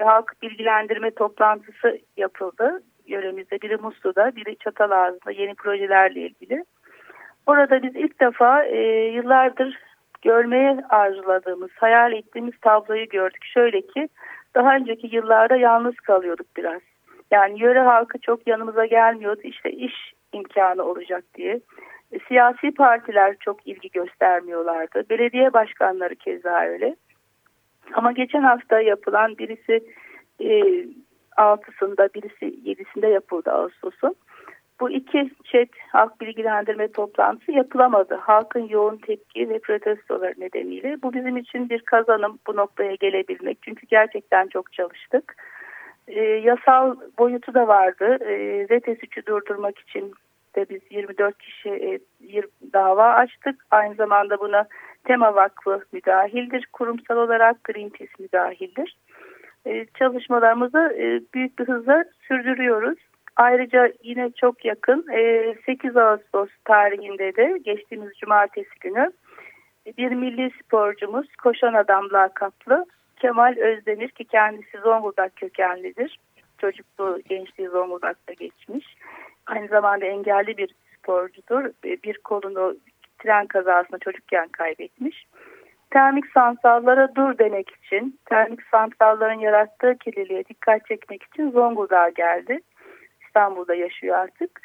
halk 0.00 0.34
bilgilendirme 0.42 1.10
toplantısı 1.10 1.98
yapıldı. 2.16 2.82
Yöremizde 3.06 3.60
biri 3.62 3.76
Muslu'da, 3.76 4.36
biri 4.36 4.56
Çatalazı'da 4.56 5.30
yeni 5.30 5.54
projelerle 5.54 6.20
ilgili. 6.20 6.64
Orada 7.50 7.82
biz 7.82 7.96
ilk 7.96 8.20
defa 8.20 8.64
e, 8.64 8.80
yıllardır 9.12 9.78
görmeye 10.22 10.78
arzuladığımız, 10.88 11.70
hayal 11.74 12.12
ettiğimiz 12.12 12.54
tabloyu 12.60 13.08
gördük. 13.08 13.44
Şöyle 13.44 13.80
ki 13.80 14.08
daha 14.54 14.76
önceki 14.76 15.16
yıllarda 15.16 15.56
yalnız 15.56 15.94
kalıyorduk 15.94 16.46
biraz. 16.56 16.80
Yani 17.30 17.60
yöre 17.60 17.80
halkı 17.80 18.18
çok 18.18 18.46
yanımıza 18.46 18.86
gelmiyordu. 18.86 19.40
İşte 19.44 19.70
iş 19.70 19.94
imkanı 20.32 20.82
olacak 20.82 21.24
diye. 21.34 21.60
E, 22.12 22.18
siyasi 22.28 22.70
partiler 22.70 23.36
çok 23.40 23.66
ilgi 23.66 23.90
göstermiyorlardı. 23.90 25.04
Belediye 25.10 25.52
başkanları 25.52 26.14
keza 26.14 26.60
öyle. 26.60 26.96
Ama 27.92 28.12
geçen 28.12 28.42
hafta 28.42 28.80
yapılan 28.80 29.38
birisi 29.38 29.84
e, 30.40 30.84
altısında 31.36 32.08
birisi 32.14 32.60
yedisinde 32.64 33.06
yapıldı 33.06 33.50
Ağustos'un. 33.50 34.14
Bu 34.80 34.90
iki 34.90 35.30
chat 35.44 35.68
halk 35.92 36.20
bilgilendirme 36.20 36.92
toplantısı 36.92 37.52
yapılamadı. 37.52 38.14
Halkın 38.14 38.68
yoğun 38.68 38.96
tepki 38.96 39.48
ve 39.48 39.58
protestoları 39.58 40.34
nedeniyle. 40.38 41.02
Bu 41.02 41.12
bizim 41.12 41.36
için 41.36 41.68
bir 41.68 41.80
kazanım 41.80 42.38
bu 42.46 42.56
noktaya 42.56 42.94
gelebilmek. 42.94 43.58
Çünkü 43.62 43.86
gerçekten 43.86 44.46
çok 44.48 44.72
çalıştık. 44.72 45.36
E, 46.08 46.22
yasal 46.22 46.96
boyutu 47.18 47.54
da 47.54 47.68
vardı. 47.68 48.18
E, 48.20 48.34
RT3'ü 48.64 49.26
durdurmak 49.26 49.78
için 49.78 50.14
de 50.56 50.66
biz 50.70 50.80
24 50.90 51.38
kişi 51.38 51.68
e, 51.68 51.98
bir 52.20 52.46
dava 52.72 53.12
açtık. 53.12 53.64
Aynı 53.70 53.94
zamanda 53.94 54.40
buna 54.40 54.66
Tema 55.04 55.34
Vakfı 55.34 55.80
müdahildir. 55.92 56.66
Kurumsal 56.72 57.16
olarak 57.16 57.64
Greenpeace 57.64 58.12
müdahildir. 58.18 58.96
E, 59.66 59.86
çalışmalarımızı 59.98 60.96
e, 60.98 61.20
büyük 61.34 61.58
bir 61.58 61.68
hızla 61.68 62.04
sürdürüyoruz. 62.28 62.98
Ayrıca 63.40 63.92
yine 64.02 64.30
çok 64.30 64.64
yakın 64.64 65.06
8 65.66 65.96
Ağustos 65.96 66.48
tarihinde 66.64 67.36
de 67.36 67.58
geçtiğimiz 67.64 68.12
cumartesi 68.18 68.78
günü 68.80 69.12
bir 69.98 70.10
milli 70.10 70.50
sporcumuz 70.64 71.36
Koşan 71.36 71.74
Adam 71.74 72.10
lakaplı 72.12 72.86
Kemal 73.16 73.56
Özdemir 73.56 74.08
ki 74.08 74.24
kendisi 74.24 74.78
Zonguldak 74.78 75.36
kökenlidir. 75.36 76.18
Çocukluğu, 76.58 77.20
gençliği 77.28 77.68
Zonguldak'ta 77.68 78.32
geçmiş. 78.32 78.96
Aynı 79.46 79.68
zamanda 79.68 80.06
engelli 80.06 80.56
bir 80.56 80.74
sporcudur. 80.98 81.64
Bir 81.84 82.18
kolunu 82.18 82.76
tren 83.18 83.46
kazasında 83.46 83.98
çocukken 83.98 84.48
kaybetmiş. 84.48 85.26
Termik 85.90 86.26
santrallara 86.34 87.14
dur 87.14 87.38
demek 87.38 87.70
için, 87.70 88.18
termik 88.26 88.62
santralların 88.62 89.38
yarattığı 89.40 89.98
kirliliğe 89.98 90.44
dikkat 90.44 90.86
çekmek 90.86 91.22
için 91.22 91.50
Zonguldak'a 91.50 92.08
geldi. 92.08 92.60
İstanbul'da 93.30 93.74
yaşıyor 93.74 94.16
artık. 94.16 94.60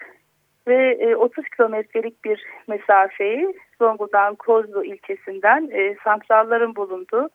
Ve 0.67 1.15
30 1.15 1.45
e, 1.45 1.47
kilometrelik 1.55 2.25
bir 2.25 2.43
mesafeyi 2.67 3.55
Zonguldak'ın 3.79 4.35
Kozlu 4.35 4.85
ilçesinden 4.85 5.69
e, 5.71 5.95
santralların 6.03 6.75
bulunduğu 6.75 7.29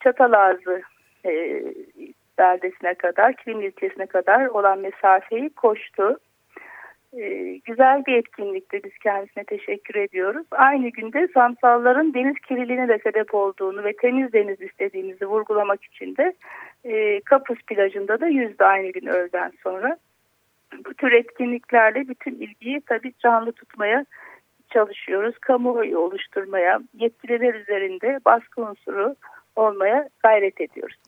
Çatalazı 0.00 0.82
e, 1.26 1.62
beldesine 2.38 2.94
kadar, 2.94 3.36
Kilim 3.36 3.60
ilçesine 3.60 4.06
kadar 4.06 4.46
olan 4.46 4.78
mesafeyi 4.78 5.50
koştu. 5.50 6.18
E, 7.12 7.54
güzel 7.64 8.06
bir 8.06 8.14
etkinlikti. 8.14 8.80
Biz 8.84 8.98
kendisine 9.02 9.44
teşekkür 9.44 9.94
ediyoruz. 9.94 10.46
Aynı 10.50 10.88
günde 10.88 11.28
santralların 11.34 12.14
deniz 12.14 12.34
kirliliğine 12.48 12.88
de 12.88 12.98
sebep 12.98 13.34
olduğunu 13.34 13.84
ve 13.84 13.92
temiz 13.92 14.32
deniz 14.32 14.60
istediğimizi 14.60 15.26
vurgulamak 15.26 15.84
için 15.84 16.16
de 16.16 16.34
e, 16.84 17.20
Kapus 17.20 17.58
plajında 17.66 18.20
da 18.20 18.26
yüzdü 18.26 18.64
aynı 18.64 18.88
gün 18.92 19.06
öğleden 19.06 19.52
sonra. 19.62 19.96
Bu 20.86 20.94
tür 20.94 21.12
etkinliklerle 21.12 22.08
bütün 22.08 22.34
ilgiyi 22.34 22.80
tabii 22.80 23.12
canlı 23.18 23.52
tutmaya 23.52 24.04
çalışıyoruz. 24.70 25.38
Kamuoyu 25.38 25.98
oluşturmaya, 25.98 26.80
yetkililer 26.94 27.54
üzerinde 27.54 28.20
baskı 28.24 28.62
unsuru 28.62 29.16
olmaya 29.56 30.08
gayret 30.22 30.60
ediyoruz. 30.60 30.98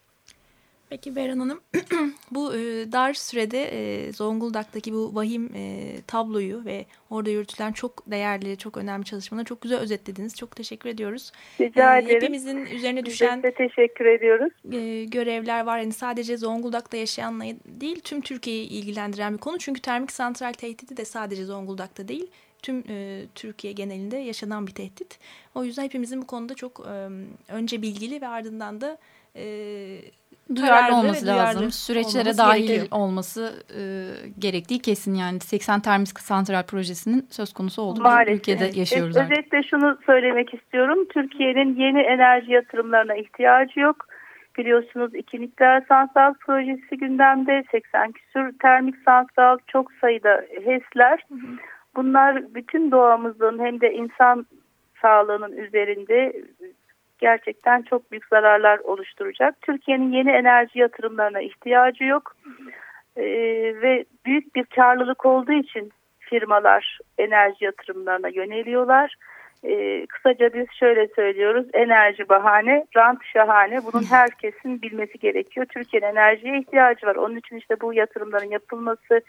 Peki 0.90 1.16
Beren 1.16 1.38
Hanım, 1.38 1.60
bu 2.30 2.54
e, 2.54 2.58
dar 2.92 3.14
sürede 3.14 3.62
e, 3.62 4.12
Zonguldak'taki 4.12 4.92
bu 4.92 5.14
vahim 5.14 5.50
e, 5.54 5.94
tabloyu 6.06 6.64
ve 6.64 6.86
orada 7.10 7.30
yürütülen 7.30 7.72
çok 7.72 8.10
değerli, 8.10 8.58
çok 8.58 8.76
önemli 8.76 9.04
çalışmaları 9.04 9.44
çok 9.44 9.60
güzel 9.60 9.78
özetlediniz. 9.78 10.36
Çok 10.36 10.56
teşekkür 10.56 10.88
ediyoruz. 10.88 11.32
Rica 11.60 11.98
ederim. 11.98 12.16
Hepimizin 12.16 12.66
üzerine 12.66 13.04
düşen 13.06 13.36
Biz 13.36 13.42
de 13.42 13.54
teşekkür 13.54 14.04
ediyoruz. 14.04 14.52
görevler 15.10 15.64
var. 15.66 15.78
Yani 15.78 15.92
sadece 15.92 16.36
Zonguldak'ta 16.36 16.96
yaşayanla 16.96 17.44
değil, 17.64 18.00
tüm 18.00 18.20
Türkiye'yi 18.20 18.68
ilgilendiren 18.68 19.32
bir 19.32 19.38
konu. 19.38 19.58
Çünkü 19.58 19.80
termik 19.80 20.12
santral 20.12 20.52
tehdidi 20.52 20.96
de 20.96 21.04
sadece 21.04 21.44
Zonguldak'ta 21.44 22.08
değil, 22.08 22.26
tüm 22.62 22.84
e, 22.88 23.24
Türkiye 23.34 23.72
genelinde 23.72 24.16
yaşanan 24.16 24.66
bir 24.66 24.74
tehdit. 24.74 25.18
O 25.54 25.64
yüzden 25.64 25.84
hepimizin 25.84 26.22
bu 26.22 26.26
konuda 26.26 26.54
çok 26.54 26.86
e, 26.86 27.08
önce 27.52 27.82
bilgili 27.82 28.20
ve 28.20 28.28
ardından 28.28 28.80
da 28.80 28.98
e, 29.36 30.00
duyarlı 30.56 30.96
olması 30.96 31.26
lazım. 31.26 31.70
Süreçlere 31.70 32.38
dahil 32.38 32.66
gerekiyor. 32.66 32.86
olması 32.90 33.52
e, 33.78 33.82
gerektiği 34.38 34.78
kesin 34.78 35.14
yani 35.14 35.40
80 35.40 35.80
termik 35.80 36.20
santral 36.20 36.62
projesinin 36.62 37.26
söz 37.30 37.52
konusu 37.52 37.82
olduğu 37.82 38.04
bir 38.04 38.32
ülkede 38.32 38.70
yaşıyoruz 38.74 39.16
evet, 39.16 39.30
Özetle 39.30 39.62
şunu 39.62 39.98
söylemek 40.06 40.54
istiyorum. 40.54 40.98
Türkiye'nin 41.14 41.76
yeni 41.76 42.00
enerji 42.00 42.52
yatırımlarına 42.52 43.14
ihtiyacı 43.14 43.80
yok. 43.80 44.06
Biliyorsunuz 44.58 45.14
iki 45.14 45.40
nükleer 45.40 45.84
santral 45.88 46.34
projesi 46.34 46.96
gündemde 46.96 47.64
80 47.70 48.12
küsur 48.12 48.58
termik 48.62 48.94
santral 49.04 49.58
çok 49.66 49.92
sayıda 49.92 50.44
HES'ler. 50.64 51.26
Bunlar 51.96 52.54
bütün 52.54 52.90
doğamızın 52.90 53.58
hem 53.58 53.80
de 53.80 53.92
insan 53.92 54.46
sağlığının 55.02 55.52
üzerinde 55.52 56.32
gerçekten 57.20 57.82
çok 57.82 58.10
büyük 58.10 58.26
zararlar 58.26 58.78
oluşturacak. 58.78 59.62
Türkiye'nin 59.62 60.12
yeni 60.12 60.30
enerji 60.30 60.78
yatırımlarına 60.78 61.40
ihtiyacı 61.40 62.04
yok. 62.04 62.36
Ee, 63.16 63.24
ve 63.82 64.04
büyük 64.24 64.54
bir 64.54 64.64
karlılık 64.64 65.26
olduğu 65.26 65.52
için 65.52 65.92
firmalar 66.18 66.98
enerji 67.18 67.64
yatırımlarına 67.64 68.28
yöneliyorlar. 68.28 69.16
Ee, 69.64 70.06
kısaca 70.06 70.54
biz 70.54 70.66
şöyle 70.78 71.08
söylüyoruz. 71.08 71.66
Enerji 71.72 72.28
bahane, 72.28 72.86
rant 72.96 73.24
şahane. 73.32 73.80
Bunun 73.84 74.04
herkesin 74.04 74.82
bilmesi 74.82 75.18
gerekiyor. 75.18 75.66
Türkiye'nin 75.66 76.06
enerjiye 76.06 76.58
ihtiyacı 76.58 77.06
var. 77.06 77.16
Onun 77.16 77.36
için 77.36 77.56
işte 77.56 77.80
bu 77.80 77.94
yatırımların 77.94 78.50
yapılması 78.50 79.20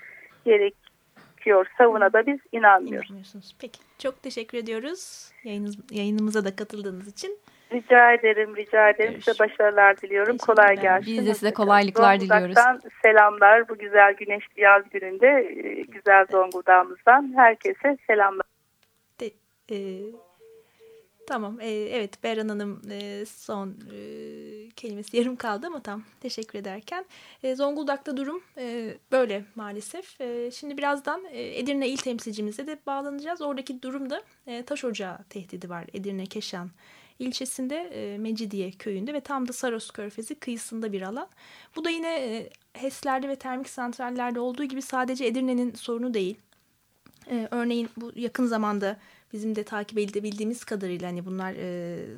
gerekiyor. 0.46 1.66
Savuna 1.78 2.14
da 2.14 2.26
biz 2.26 2.40
inanmıyoruz. 2.52 3.56
Peki. 3.62 3.80
Çok 4.00 4.24
teşekkür 4.24 4.58
ediyoruz. 4.58 5.32
Yayınız, 5.44 5.78
yayınımıza 5.92 6.46
da 6.46 6.56
katıldığınız 6.56 7.08
için. 7.08 7.40
Rica 7.74 8.14
ederim, 8.14 8.56
rica 8.56 8.90
ederim. 8.90 9.12
Görüşürüz. 9.12 9.38
Size 9.38 9.40
başarılar 9.40 10.02
diliyorum. 10.02 10.38
Kolay 10.38 10.82
gelsin. 10.82 11.18
Biz 11.18 11.28
de 11.28 11.34
size 11.34 11.54
kolaylıklar 11.54 12.20
diliyoruz. 12.20 12.56
selamlar. 13.02 13.70
Bu 13.70 13.78
güzel 13.78 14.14
güneşli 14.14 14.62
yaz 14.62 14.84
gününde 14.90 15.28
e, 15.28 15.82
güzel 15.82 16.26
Zonguldak'ımızdan 16.32 17.34
herkese 17.36 17.98
selamlar. 18.08 18.46
De, 19.20 19.32
e, 19.72 19.78
tamam. 21.28 21.58
E, 21.62 21.70
evet 21.70 22.24
Beren 22.24 22.50
Hanım 22.50 22.82
e, 22.92 23.26
son 23.26 23.70
e, 23.70 23.98
kelimesi 24.76 25.18
yarım 25.18 25.36
kaldı 25.36 25.68
ama 25.68 25.84
tam 25.84 26.04
teşekkür 26.22 26.60
ederken. 26.60 27.06
E, 27.44 27.56
Zonguldak'ta 27.56 28.18
durum 28.18 28.44
e, 28.58 28.94
böyle 29.12 29.44
maalesef. 29.56 30.22
E, 30.22 30.52
şimdi 30.52 30.78
birazdan 30.78 31.26
e, 31.32 31.60
Edirne 31.60 31.88
il 31.88 31.98
temsilcimize 31.98 32.68
de 32.68 32.78
bağlanacağız. 32.86 33.42
Oradaki 33.42 33.82
durumda 33.82 34.22
e, 34.48 34.64
taş 34.64 34.84
ocağı 34.84 35.18
tehdidi 35.30 35.70
var. 35.70 35.86
Edirne, 35.94 36.26
Keşan 36.26 36.70
ilçesinde 37.22 37.76
e, 37.76 38.18
Mecidiye 38.18 38.72
köyünde 38.72 39.14
ve 39.14 39.22
tam 39.22 39.48
da 39.48 39.54
Saros 39.54 39.92
Körfezi 39.92 40.36
kıyısında 40.36 40.92
bir 40.92 41.02
alan. 41.02 41.28
Bu 41.76 41.86
da 41.86 41.90
yine 41.90 42.16
e, 42.16 42.50
HES'lerde 42.74 43.30
ve 43.30 43.36
termik 43.36 43.70
santrallerde 43.70 44.40
olduğu 44.40 44.64
gibi 44.64 44.82
sadece 44.82 45.26
Edirne'nin 45.26 45.74
sorunu 45.74 46.14
değil. 46.14 46.38
E, 47.30 47.48
örneğin 47.52 47.90
bu 47.98 48.12
yakın 48.16 48.46
zamanda 48.46 49.00
bizim 49.34 49.56
de 49.56 49.64
takip 49.64 49.98
edebildiğimiz 49.98 50.64
kadarıyla 50.64 51.08
hani 51.10 51.26
bunlar 51.26 51.56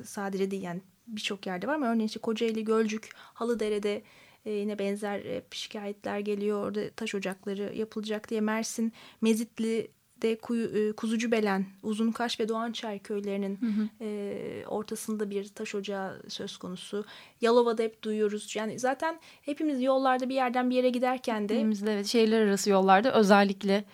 sadece 0.04 0.50
değil 0.50 0.62
yani 0.62 0.80
birçok 1.06 1.46
yerde 1.46 1.66
var 1.66 1.74
ama 1.74 1.86
örneğin 1.86 2.06
işte 2.06 2.20
Kocaeli, 2.20 2.64
Gölcük, 2.64 3.10
Halıdere'de 3.14 4.02
e, 4.46 4.50
yine 4.50 4.78
benzer 4.78 5.22
şikayetler 5.50 6.18
geliyor. 6.18 6.66
Orada 6.66 6.90
taş 6.90 7.14
ocakları 7.14 7.72
yapılacak 7.76 8.30
diye 8.30 8.40
Mersin, 8.40 8.92
Mezitli 9.20 9.90
de 10.24 10.36
kuyu, 10.36 10.88
e, 10.88 10.92
Kuzucu 10.92 11.30
Belen, 11.30 11.66
Uzunkaş 11.82 12.40
ve 12.40 12.48
Doğançay 12.48 12.98
köylerinin 12.98 13.58
hı 13.60 13.66
hı. 13.66 13.88
E, 14.00 14.66
ortasında 14.66 15.30
bir 15.30 15.48
taş 15.48 15.74
ocağı 15.74 16.22
söz 16.28 16.56
konusu. 16.56 17.04
Yalova'da 17.40 17.82
hep 17.82 18.02
duyuyoruz. 18.02 18.56
Yani 18.56 18.78
zaten 18.78 19.20
hepimiz 19.42 19.82
yollarda 19.82 20.28
bir 20.28 20.34
yerden 20.34 20.70
bir 20.70 20.76
yere 20.76 20.90
giderken 20.90 21.48
de... 21.48 21.54
Hepimizde 21.54 21.94
evet 21.94 22.06
şehirler 22.06 22.40
arası 22.40 22.70
yollarda 22.70 23.14
özellikle 23.14 23.84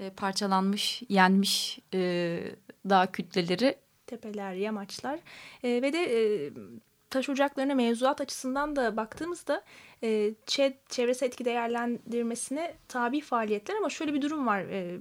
e, 0.00 0.10
parçalanmış, 0.10 1.02
yenmiş 1.08 1.78
e, 1.94 2.40
dağ 2.88 3.12
kütleleri. 3.12 3.76
Tepeler, 4.06 4.52
yamaçlar 4.52 5.18
e, 5.64 5.82
ve 5.82 5.92
de... 5.92 5.98
E, 5.98 6.50
taş 7.10 7.28
ocaklarına 7.28 7.74
mevzuat 7.74 8.20
açısından 8.20 8.76
da 8.76 8.96
baktığımızda 8.96 9.62
e, 10.02 10.34
çevresel 10.88 11.26
etki 11.26 11.44
değerlendirmesine 11.44 12.74
tabi 12.88 13.20
faaliyetler 13.20 13.74
ama 13.76 13.90
şöyle 13.90 14.14
bir 14.14 14.22
durum 14.22 14.46
var. 14.46 14.60
E, 14.60 14.98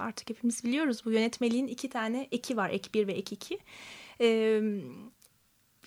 artık 0.00 0.30
hepimiz 0.30 0.64
biliyoruz 0.64 1.02
bu 1.04 1.10
yönetmeliğin 1.10 1.66
iki 1.66 1.88
tane 1.88 2.28
eki 2.32 2.56
var. 2.56 2.70
Ek 2.70 2.90
1 2.94 3.06
ve 3.06 3.12
ek 3.12 3.34
2. 3.34 3.58
Ee, 4.20 4.62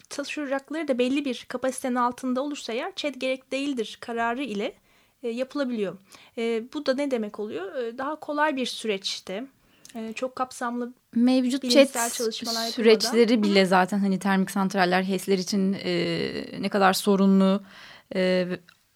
taşıyacakları 0.09 0.87
da 0.87 0.99
belli 0.99 1.25
bir 1.25 1.45
kapasitenin 1.47 1.95
altında 1.95 2.41
olursa 2.41 2.73
eğer 2.73 2.95
ÇED 2.95 3.15
gerek 3.15 3.51
değildir 3.51 3.97
kararı 4.01 4.43
ile 4.43 4.73
e, 5.23 5.29
yapılabiliyor. 5.29 5.97
E, 6.37 6.63
bu 6.73 6.85
da 6.85 6.93
ne 6.93 7.11
demek 7.11 7.39
oluyor? 7.39 7.75
E, 7.75 7.97
daha 7.97 8.15
kolay 8.15 8.55
bir 8.55 8.65
süreçte 8.65 9.45
çok 10.15 10.35
kapsamlı 10.35 10.93
mevcut 11.15 11.71
chat 11.71 12.11
süreçleri 12.71 13.43
bile 13.43 13.65
zaten 13.65 13.99
hani 13.99 14.19
termik 14.19 14.51
santraller 14.51 15.03
HES'ler 15.03 15.37
için 15.37 15.73
e, 15.83 16.61
ne 16.61 16.69
kadar 16.69 16.93
sorunlu 16.93 17.63
e, 18.15 18.47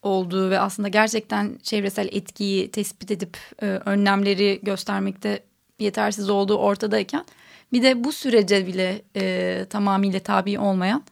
olduğu 0.07 0.49
ve 0.49 0.59
aslında 0.59 0.87
gerçekten 0.87 1.59
çevresel 1.63 2.09
etkiyi 2.11 2.71
tespit 2.71 3.11
edip 3.11 3.37
e, 3.61 3.65
önlemleri 3.65 4.59
göstermekte 4.63 5.43
yetersiz 5.79 6.29
olduğu 6.29 6.57
ortadayken 6.57 7.25
bir 7.73 7.83
de 7.83 8.03
bu 8.03 8.11
sürece 8.11 8.67
bile 8.67 9.01
e, 9.15 9.65
tamamıyla 9.69 10.19
tabi 10.19 10.59
olmayan 10.59 11.03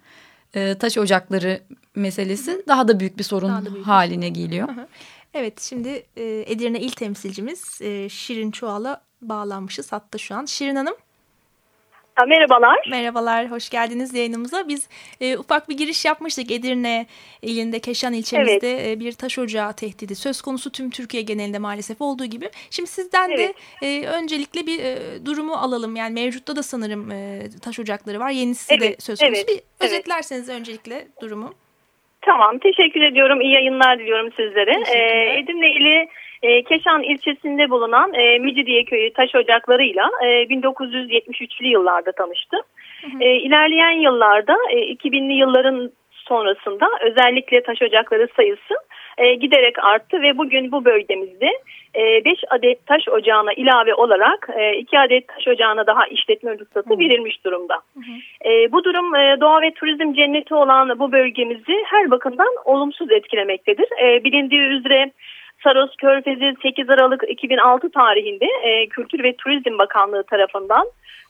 e, 0.54 0.76
taş 0.78 0.98
ocakları 0.98 1.62
meselesi 1.96 2.64
daha 2.68 2.88
da 2.88 3.00
büyük 3.00 3.18
bir 3.18 3.24
sorun 3.24 3.66
büyük 3.66 3.88
haline 3.88 4.30
geliyor. 4.30 4.70
Evet 5.34 5.62
şimdi 5.62 6.06
e, 6.18 6.44
Edirne 6.48 6.80
il 6.80 6.92
temsilcimiz 6.92 7.82
e, 7.82 8.10
Şirin 8.10 8.52
Çual'a 8.52 9.02
bağlanmışız 9.22 9.92
hatta 9.92 10.18
şu 10.18 10.36
an. 10.36 10.46
Şirin 10.46 10.76
Hanım. 10.76 10.96
Merhabalar. 12.24 12.88
Merhabalar, 12.90 13.52
hoş 13.52 13.70
geldiniz 13.70 14.14
yayınımıza. 14.14 14.68
Biz 14.68 14.90
e, 15.22 15.38
ufak 15.38 15.70
bir 15.70 15.78
giriş 15.78 16.06
yapmıştık 16.06 16.52
Edirne 16.52 17.06
ilinde, 17.42 17.80
Keşan 17.80 18.14
ilçemizde 18.14 18.72
evet. 18.72 18.98
e, 18.98 19.00
bir 19.00 19.12
taş 19.12 19.40
ocağı 19.40 19.74
tehdidi. 19.74 20.16
Söz 20.16 20.42
konusu 20.42 20.72
tüm 20.72 20.90
Türkiye 20.90 21.24
genelinde 21.24 21.60
maalesef 21.60 22.02
olduğu 22.02 22.26
gibi. 22.26 22.50
Şimdi 22.70 22.90
sizden 22.90 23.30
evet. 23.30 23.56
de 23.82 23.88
e, 23.88 24.08
öncelikle 24.08 24.66
bir 24.68 24.80
e, 24.84 25.26
durumu 25.26 25.54
alalım. 25.54 25.96
Yani 25.96 26.14
mevcutta 26.14 26.56
da 26.56 26.64
sanırım 26.64 27.12
e, 27.12 27.40
taş 27.62 27.80
ocakları 27.80 28.20
var. 28.20 28.30
Yenisi 28.30 28.74
evet. 28.74 28.98
de 28.98 29.02
söz 29.02 29.20
konusu. 29.20 29.36
Evet. 29.36 29.48
Bir 29.80 29.86
özetlerseniz 29.86 30.50
evet. 30.50 30.60
öncelikle 30.60 31.08
durumu. 31.22 31.54
Tamam, 32.22 32.60
teşekkür 32.60 33.02
ediyorum. 33.02 33.42
İyi 33.42 33.54
yayınlar 33.54 34.00
diliyorum 34.00 34.32
sizlere. 34.32 34.72
Ee, 34.96 35.40
Edirne 35.40 35.72
ili 35.72 36.08
e, 36.44 36.64
Keşan 36.64 37.04
ilçesinde 37.04 37.70
bulunan 37.70 38.14
e, 38.14 38.40
Micidiye 38.40 38.84
Köyü 38.84 39.14
taş 39.14 39.36
ocaklarıyla 39.36 40.10
e, 40.24 40.26
1973'lü 40.26 41.68
yıllarda 41.68 42.12
tanıştı. 42.12 42.58
Hı 43.02 43.08
hı. 43.08 43.24
E, 43.24 43.36
ilerleyen 43.36 44.02
yıllarda 44.02 44.56
e, 44.70 44.76
2000'li 44.76 45.34
yılların 45.34 45.92
sonrasında 46.12 46.90
özellikle 47.02 47.64
taş 47.64 47.82
ocakları 47.82 48.28
sayısı 48.36 48.76
e, 49.18 49.34
giderek 49.36 49.84
arttı 49.84 50.22
ve 50.22 50.38
bugün 50.38 50.72
bu 50.72 50.86
bölgemizde 50.86 51.50
5 51.96 52.26
e, 52.26 52.48
adet 52.50 52.86
taş 52.86 53.10
ocağına 53.10 53.54
ilave 53.54 53.94
olarak 53.94 54.50
2 54.78 54.96
e, 54.96 55.00
adet 55.00 55.28
taş 55.28 55.48
ocağına 55.48 55.88
daha 55.88 56.08
işletme 56.08 56.52
ruhsatı 56.52 56.94
hı. 56.94 57.00
verilmiş 57.00 57.46
durumda. 57.46 57.74
Hı 57.74 58.00
hı. 58.00 58.50
E, 58.50 58.72
bu 58.72 58.84
durum 58.84 59.14
doğa 59.42 59.62
ve 59.62 59.72
turizm 59.72 60.14
cenneti 60.14 60.56
olan 60.56 61.00
bu 61.00 61.12
bölgemizi 61.12 61.84
her 61.86 62.12
bakımdan 62.12 62.50
olumsuz 62.66 63.12
etkilemektedir. 63.12 63.88
Bilindiği 64.24 64.62
üzere 64.62 65.12
Saros 65.64 65.96
Körfezi 65.96 66.54
8 66.62 66.90
Aralık 66.90 67.24
2006 67.30 67.92
tarihinde 67.92 68.46
e, 68.64 68.88
Kültür 68.88 69.24
ve 69.24 69.36
Turizm 69.36 69.78
Bakanlığı 69.78 70.24
tarafından 70.24 70.88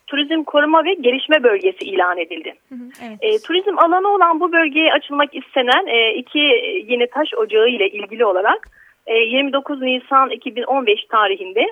Turizm 0.08 0.44
Koruma 0.44 0.86
ve 0.86 0.94
Gelişme 0.94 1.44
Bölgesi 1.44 1.86
ilan 1.86 2.18
edildi. 2.18 2.54
Hı 2.70 2.76
hı, 2.76 2.90
evet. 3.08 3.18
e, 3.22 3.40
turizm 3.48 3.80
alanı 3.80 4.08
olan 4.08 4.40
bu 4.40 4.52
bölgeye 4.52 4.94
açılmak 4.94 5.36
istenen 5.36 5.88
e, 5.88 6.14
iki 6.14 6.40
yeni 6.88 7.08
taş 7.08 7.34
ocağı 7.34 7.70
ile 7.70 7.90
ilgili 7.90 8.26
olarak 8.26 8.68
e, 9.08 9.16
29 9.16 9.82
Nisan 9.82 10.30
2015 10.30 11.06
tarihinde 11.06 11.66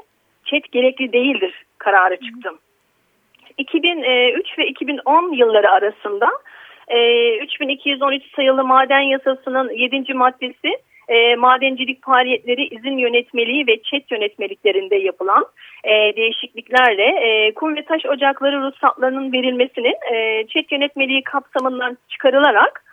çet 0.45 0.71
gerekli 0.71 1.13
değildir 1.13 1.65
kararı 1.77 2.15
çıktı. 2.15 2.49
Hı 2.49 2.53
hı. 2.53 2.57
2003 3.57 4.57
ve 4.57 4.67
2010 4.67 5.33
yılları 5.33 5.69
arasında 5.69 6.29
e, 6.87 7.37
3213 7.37 8.23
sayılı 8.35 8.63
maden 8.63 8.99
yasasının 8.99 9.69
7. 9.69 10.13
maddesi 10.13 10.77
e, 11.07 11.35
madencilik 11.35 12.05
faaliyetleri 12.05 12.67
izin 12.67 12.97
yönetmeliği 12.97 13.67
ve 13.67 13.81
çet 13.81 14.11
yönetmeliklerinde 14.11 14.95
yapılan 14.95 15.45
e, 15.83 16.15
değişikliklerle 16.15 17.05
e, 17.05 17.53
kum 17.53 17.75
ve 17.75 17.85
taş 17.85 18.05
ocakları 18.05 18.61
ruhsatlarının 18.61 19.33
verilmesinin 19.33 20.13
e, 20.13 20.47
çet 20.47 20.71
yönetmeliği 20.71 21.23
kapsamından 21.23 21.97
çıkarılarak 22.09 22.83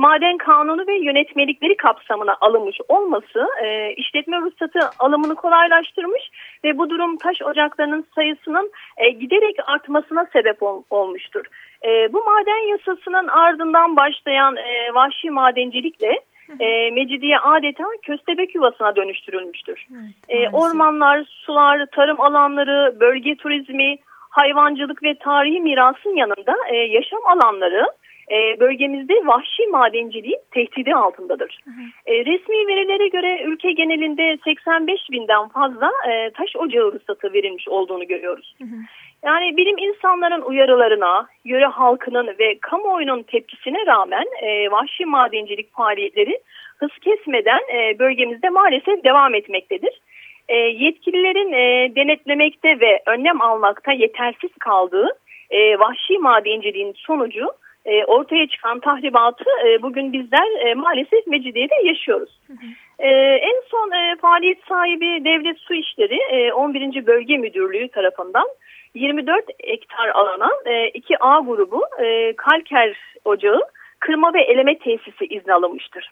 maden 0.00 0.36
kanunu 0.36 0.86
ve 0.86 0.94
yönetmelikleri 0.94 1.76
kapsamına 1.76 2.36
alınmış 2.40 2.78
olması 2.88 3.46
e, 3.64 3.92
işletme 3.92 4.40
ruhsatı 4.40 4.80
alımını 4.98 5.34
kolaylaştırmış 5.34 6.22
ve 6.64 6.78
bu 6.78 6.90
durum 6.90 7.16
taş 7.16 7.42
ocaklarının 7.42 8.06
sayısının 8.14 8.70
e, 8.96 9.10
giderek 9.10 9.56
artmasına 9.66 10.26
sebep 10.32 10.62
ol, 10.62 10.82
olmuştur. 10.90 11.44
E, 11.84 12.12
bu 12.12 12.24
maden 12.24 12.68
yasasının 12.70 13.28
ardından 13.28 13.96
başlayan 13.96 14.56
e, 14.56 14.94
vahşi 14.94 15.30
madencilikle 15.30 16.20
e, 16.60 16.90
Mecidiye 16.90 17.38
adeta 17.38 17.84
köstebek 18.02 18.54
yuvasına 18.54 18.96
dönüştürülmüştür. 18.96 19.86
Evet, 20.30 20.52
e, 20.52 20.56
ormanlar, 20.56 21.24
sular, 21.28 21.86
tarım 21.86 22.20
alanları, 22.20 23.00
bölge 23.00 23.34
turizmi, 23.36 23.96
hayvancılık 24.30 25.02
ve 25.02 25.14
tarihi 25.14 25.60
mirasın 25.60 26.16
yanında 26.16 26.54
e, 26.72 26.76
yaşam 26.76 27.20
alanları 27.26 27.86
e, 28.30 28.60
bölgemizde 28.60 29.14
vahşi 29.14 29.66
madenciliğin 29.66 30.40
tehdidi 30.50 30.94
altındadır. 30.94 31.58
E, 32.06 32.12
resmi 32.12 32.66
verilere 32.66 33.08
göre 33.08 33.42
ülke 33.44 33.72
genelinde 33.72 34.38
85 34.44 35.00
binden 35.10 35.48
fazla 35.48 35.90
e, 36.10 36.30
taş 36.30 36.56
ocağı 36.56 36.92
ruhsatı 36.92 37.32
verilmiş 37.32 37.68
olduğunu 37.68 38.06
görüyoruz. 38.06 38.54
Hı 38.58 38.64
hı. 38.64 38.76
Yani 39.24 39.56
bilim 39.56 39.78
insanların 39.78 40.42
uyarılarına, 40.42 41.26
yöre 41.44 41.66
halkının 41.66 42.26
ve 42.38 42.58
kamuoyunun 42.58 43.22
tepkisine 43.22 43.86
rağmen 43.86 44.24
e, 44.42 44.70
vahşi 44.70 45.06
madencilik 45.06 45.72
faaliyetleri 45.72 46.40
hız 46.78 46.90
kesmeden 47.04 47.60
e, 47.74 47.98
bölgemizde 47.98 48.48
maalesef 48.48 49.04
devam 49.04 49.34
etmektedir. 49.34 50.00
E, 50.48 50.56
yetkililerin 50.56 51.52
e, 51.52 51.94
denetlemekte 51.94 52.80
ve 52.80 53.02
önlem 53.06 53.40
almakta 53.40 53.92
yetersiz 53.92 54.50
kaldığı 54.60 55.08
e, 55.50 55.78
vahşi 55.78 56.18
madenciliğin 56.18 56.92
sonucu 56.96 57.46
e, 57.84 58.04
ortaya 58.04 58.48
çıkan 58.48 58.80
tahribatı 58.80 59.44
e, 59.66 59.82
bugün 59.82 60.12
bizler 60.12 60.66
e, 60.66 60.74
maalesef 60.74 61.26
Mecidiye'de 61.26 61.74
yaşıyoruz. 61.84 62.40
Hı 62.46 62.52
hı. 62.52 62.66
E, 62.98 63.08
en 63.34 63.62
son 63.70 63.90
e, 63.90 64.16
faaliyet 64.16 64.58
sahibi 64.68 65.24
Devlet 65.24 65.58
Su 65.58 65.74
İşleri 65.74 66.18
e, 66.30 66.52
11. 66.52 67.06
Bölge 67.06 67.38
Müdürlüğü 67.38 67.88
tarafından 67.88 68.46
24 68.94 69.44
hektar 69.64 70.08
alana 70.08 70.50
e, 70.66 70.88
2A 70.88 71.46
grubu 71.46 71.82
e, 72.02 72.36
kalker 72.36 72.96
ocağı 73.24 73.60
kırma 74.00 74.34
ve 74.34 74.42
eleme 74.42 74.78
tesisi 74.78 75.24
izni 75.24 75.54
alınmıştır. 75.54 76.10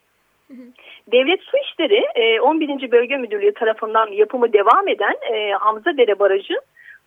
Devlet 1.13 1.43
Su 1.43 1.57
İşleri 1.57 2.07
e, 2.15 2.41
11. 2.41 2.91
Bölge 2.91 3.17
Müdürlüğü 3.17 3.55
tarafından 3.55 4.07
yapımı 4.07 4.53
devam 4.53 4.89
eden 4.89 5.15
e, 5.33 5.53
Hamza 5.53 5.97
Dere 5.97 6.19
Barajı 6.19 6.55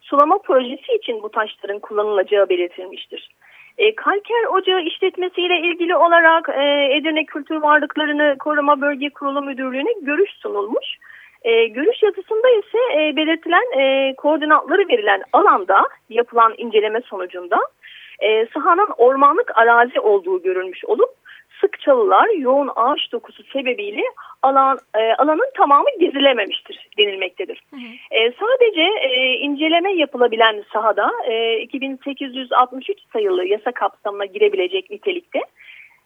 sulama 0.02 0.38
projesi 0.38 0.94
için 0.94 1.24
bu 1.24 1.30
taşların 1.30 1.80
kullanılacağı 1.80 2.50
belirtilmiştir. 2.50 3.30
E, 3.78 3.96
kalker 3.96 4.46
ocağı 4.54 4.82
işletmesiyle 4.82 5.60
ilgili 5.60 5.96
olarak 5.96 6.50
e, 6.50 6.96
Edirne 6.96 7.26
Kültür 7.26 7.56
Varlıklarını 7.56 8.36
Koruma 8.40 8.82
Bölge 8.82 9.10
Kurulu 9.10 9.42
Müdürlüğü'ne 9.42 9.92
görüş 10.02 10.32
sunulmuş. 10.32 10.98
E, 11.44 11.68
görüş 11.68 12.04
yazısında 12.04 12.50
ise 12.50 12.78
e, 13.02 13.16
belirtilen 13.16 13.80
e, 13.80 14.16
koordinatları 14.16 14.88
verilen 14.88 15.24
alanda 15.34 15.88
yapılan 16.10 16.54
inceleme 16.58 17.02
sonucunda 17.02 17.60
e, 18.20 18.46
sahanın 18.54 18.88
ormanlık 18.98 19.58
arazi 19.58 20.00
olduğu 20.00 20.42
görülmüş 20.42 20.86
olup 20.86 21.10
sık 21.62 21.80
çalılar, 21.80 22.30
yoğun 22.38 22.70
ağaç 22.76 23.12
dokusu 23.12 23.44
sebebiyle 23.44 24.02
alan 24.42 24.80
e, 24.96 25.14
alanın 25.14 25.52
tamamı 25.58 25.90
gezilememiştir 26.00 26.90
denilmektedir. 26.98 27.64
Hı 27.70 27.76
hı. 27.76 28.16
E, 28.20 28.32
sadece 28.40 28.82
e, 28.82 29.34
inceleme 29.34 29.94
yapılabilen 29.94 30.64
sahada 30.74 31.12
e, 31.28 31.60
2863 31.60 33.00
sayılı 33.14 33.46
yasa 33.46 33.72
kapsamına 33.72 34.26
girebilecek 34.26 34.90
nitelikte 34.90 35.40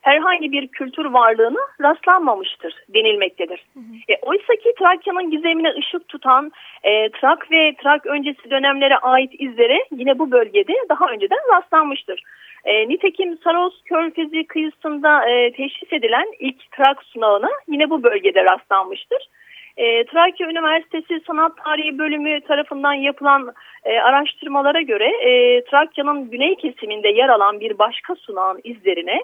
herhangi 0.06 0.52
bir 0.52 0.68
kültür 0.68 1.06
varlığına 1.06 1.60
rastlanmamıştır 1.82 2.74
denilmektedir. 2.89 3.65
Hı 3.74 3.80
hı. 3.80 4.13
E, 4.13 4.18
Oysa 4.22 4.54
ki 4.56 4.74
Trakya'nın 4.80 5.32
gizemine 5.32 5.74
ışık 5.80 6.08
tutan 6.08 6.52
e, 6.84 7.10
Trak 7.10 7.52
ve 7.52 7.76
Trak 7.84 8.06
öncesi 8.06 8.50
dönemlere 8.50 8.98
ait 8.98 9.32
izlere 9.39 9.86
yine 9.91 10.20
bu 10.20 10.32
bölgede 10.32 10.74
daha 10.89 11.12
önceden 11.12 11.39
rastlanmıştır. 11.54 12.24
E, 12.65 12.88
nitekim 12.89 13.38
Saros 13.44 13.84
Körfezi 13.86 14.48
kıyısında 14.48 15.30
e, 15.30 15.52
teşhis 15.52 15.94
edilen 15.94 16.26
ilk 16.39 16.72
Trak 16.72 17.04
sunağına 17.04 17.50
yine 17.68 17.89
bu 17.89 18.04
bölgede 18.04 18.44
rastlanmıştır. 18.44 19.30
E, 19.78 20.06
Trakya 20.06 20.50
Üniversitesi 20.50 21.22
Sanat 21.28 21.52
Tarihi 21.63 21.98
Bölümü 21.98 22.41
tarafından 22.41 22.94
yapılan 22.94 23.54
e, 23.86 24.00
araştırmalara 24.00 24.82
göre 24.82 25.08
e, 25.08 25.63
Trakya'nın 25.63 26.30
güney 26.30 26.56
kesiminde 26.56 27.10
yer 27.10 27.30
alan 27.30 27.60
bir 27.60 27.78
başka 27.78 28.15
sunağın 28.15 28.62
izlerine 28.63 29.24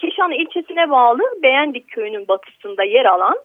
Keşan 0.00 0.30
ilçesine 0.30 0.90
bağlı 0.90 1.22
Beğendik 1.42 1.88
köyünün 1.88 2.28
batısında 2.28 2.84
yer 2.84 3.04
alan 3.04 3.36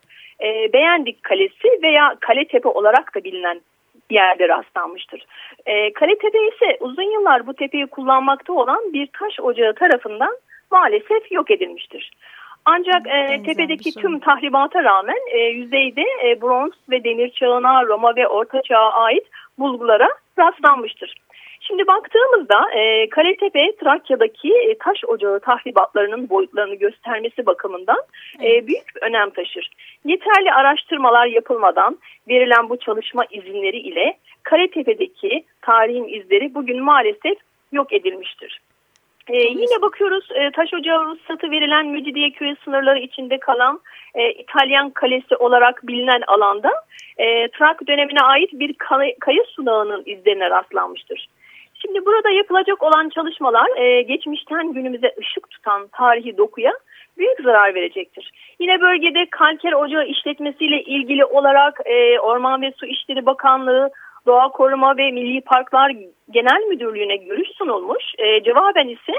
e, 0.42 0.74
Beğendik 0.74 1.24
Kalesi 1.24 1.80
veya 1.84 2.16
Kaletepe 2.20 2.70
olarak 2.70 3.16
da 3.16 3.24
bilinen 3.24 3.62
yerde 4.10 4.50
rastlanmıştır. 4.50 5.26
E, 5.66 5.94
Kaletepe 5.94 6.48
ise 6.48 6.78
uzun 6.80 7.12
yıllar 7.12 7.48
bu 7.48 7.54
tepeyi 7.54 7.88
kullanmakta 7.88 8.54
olan 8.54 8.94
bir 8.94 9.08
taş 9.20 9.40
ocağı 9.40 9.74
tarafından 9.74 10.38
maalesef 10.72 11.32
yok 11.32 11.52
edilmiştir. 11.52 12.12
Ancak 12.66 13.08
e, 13.08 13.44
tepedeki 13.44 13.96
tüm 13.96 14.20
tahribata 14.20 14.84
rağmen 14.84 15.20
e, 15.32 15.40
yüzeyde 15.40 16.06
e, 16.26 16.42
bronz 16.42 16.74
ve 16.90 17.04
demir 17.04 17.30
çağına, 17.30 17.86
Roma 17.86 18.16
ve 18.16 18.28
Orta 18.28 18.62
Çağ'a 18.62 18.94
ait 18.94 19.28
bulgulara 19.60 20.10
rastlanmıştır. 20.40 21.14
Şimdi 21.68 21.88
baktığımızda 21.88 22.72
e, 22.72 23.10
Kaletepe 23.10 23.76
Trakya'daki 23.76 24.54
e, 24.54 24.78
taş 24.78 25.06
ocağı 25.08 25.40
tahribatlarının 25.40 26.30
boyutlarını 26.30 26.76
göstermesi 26.76 27.46
bakımından 27.46 28.02
e, 28.44 28.68
büyük 28.68 28.96
bir 28.96 29.02
önem 29.02 29.30
taşır. 29.30 29.72
Yeterli 30.06 30.52
araştırmalar 30.52 31.28
yapılmadan 31.28 31.98
verilen 32.30 32.70
bu 32.70 32.78
çalışma 32.78 33.26
izinleri 33.32 33.78
ile 33.78 34.18
Kaletepe'deki 34.44 35.44
tarihin 35.62 36.08
izleri 36.08 36.56
bugün 36.56 36.84
maalesef 36.84 37.38
yok 37.72 37.94
edilmiştir. 37.94 38.62
Ee, 39.28 39.38
yine 39.38 39.82
bakıyoruz 39.82 40.30
e, 40.32 40.52
taş 40.52 40.74
ocağı 40.74 41.06
ruhsatı 41.06 41.52
verilen 41.52 41.88
Mücidiye 41.88 42.32
köyü 42.32 42.56
sınırları 42.66 43.00
içinde 43.00 43.40
kalan 43.40 43.80
e, 44.16 44.32
İtalyan 44.32 44.90
kalesi 44.90 45.36
olarak 45.36 45.88
bilinen 45.88 46.22
alanda 46.28 46.72
e, 47.18 47.48
Trak 47.48 47.88
dönemine 47.88 48.20
ait 48.20 48.50
bir 48.54 48.76
kaya 49.20 49.44
sunağının 49.56 50.04
izlerine 50.06 50.50
rastlanmıştır. 50.50 51.28
Şimdi 51.82 52.06
burada 52.06 52.30
yapılacak 52.30 52.84
olan 52.84 53.10
çalışmalar 53.10 53.78
e, 53.78 54.02
geçmişten 54.02 54.74
günümüze 54.74 55.16
ışık 55.20 55.50
tutan 55.50 55.88
tarihi 55.88 56.38
dokuya 56.38 56.74
büyük 57.18 57.40
zarar 57.44 57.76
verecektir. 57.76 58.32
Yine 58.60 58.82
bölgede 58.82 59.26
kalker 59.30 59.74
ocağı 59.74 60.06
işletmesiyle 60.06 60.82
ilgili 60.82 61.26
olarak 61.26 61.80
e, 61.86 62.20
Orman 62.20 62.62
ve 62.62 62.72
Su 62.78 62.86
İşleri 62.86 63.26
Bakanlığı, 63.26 63.90
Doğa 64.26 64.50
Koruma 64.50 64.98
ve 64.98 65.12
Milli 65.12 65.42
Parklar 65.42 65.92
Genel 66.30 66.62
Müdürlüğü'ne 66.70 67.16
görüş 67.16 67.50
sunulmuş. 67.58 68.04
E, 68.18 68.44
cevaben 68.44 68.88
ise 68.88 69.14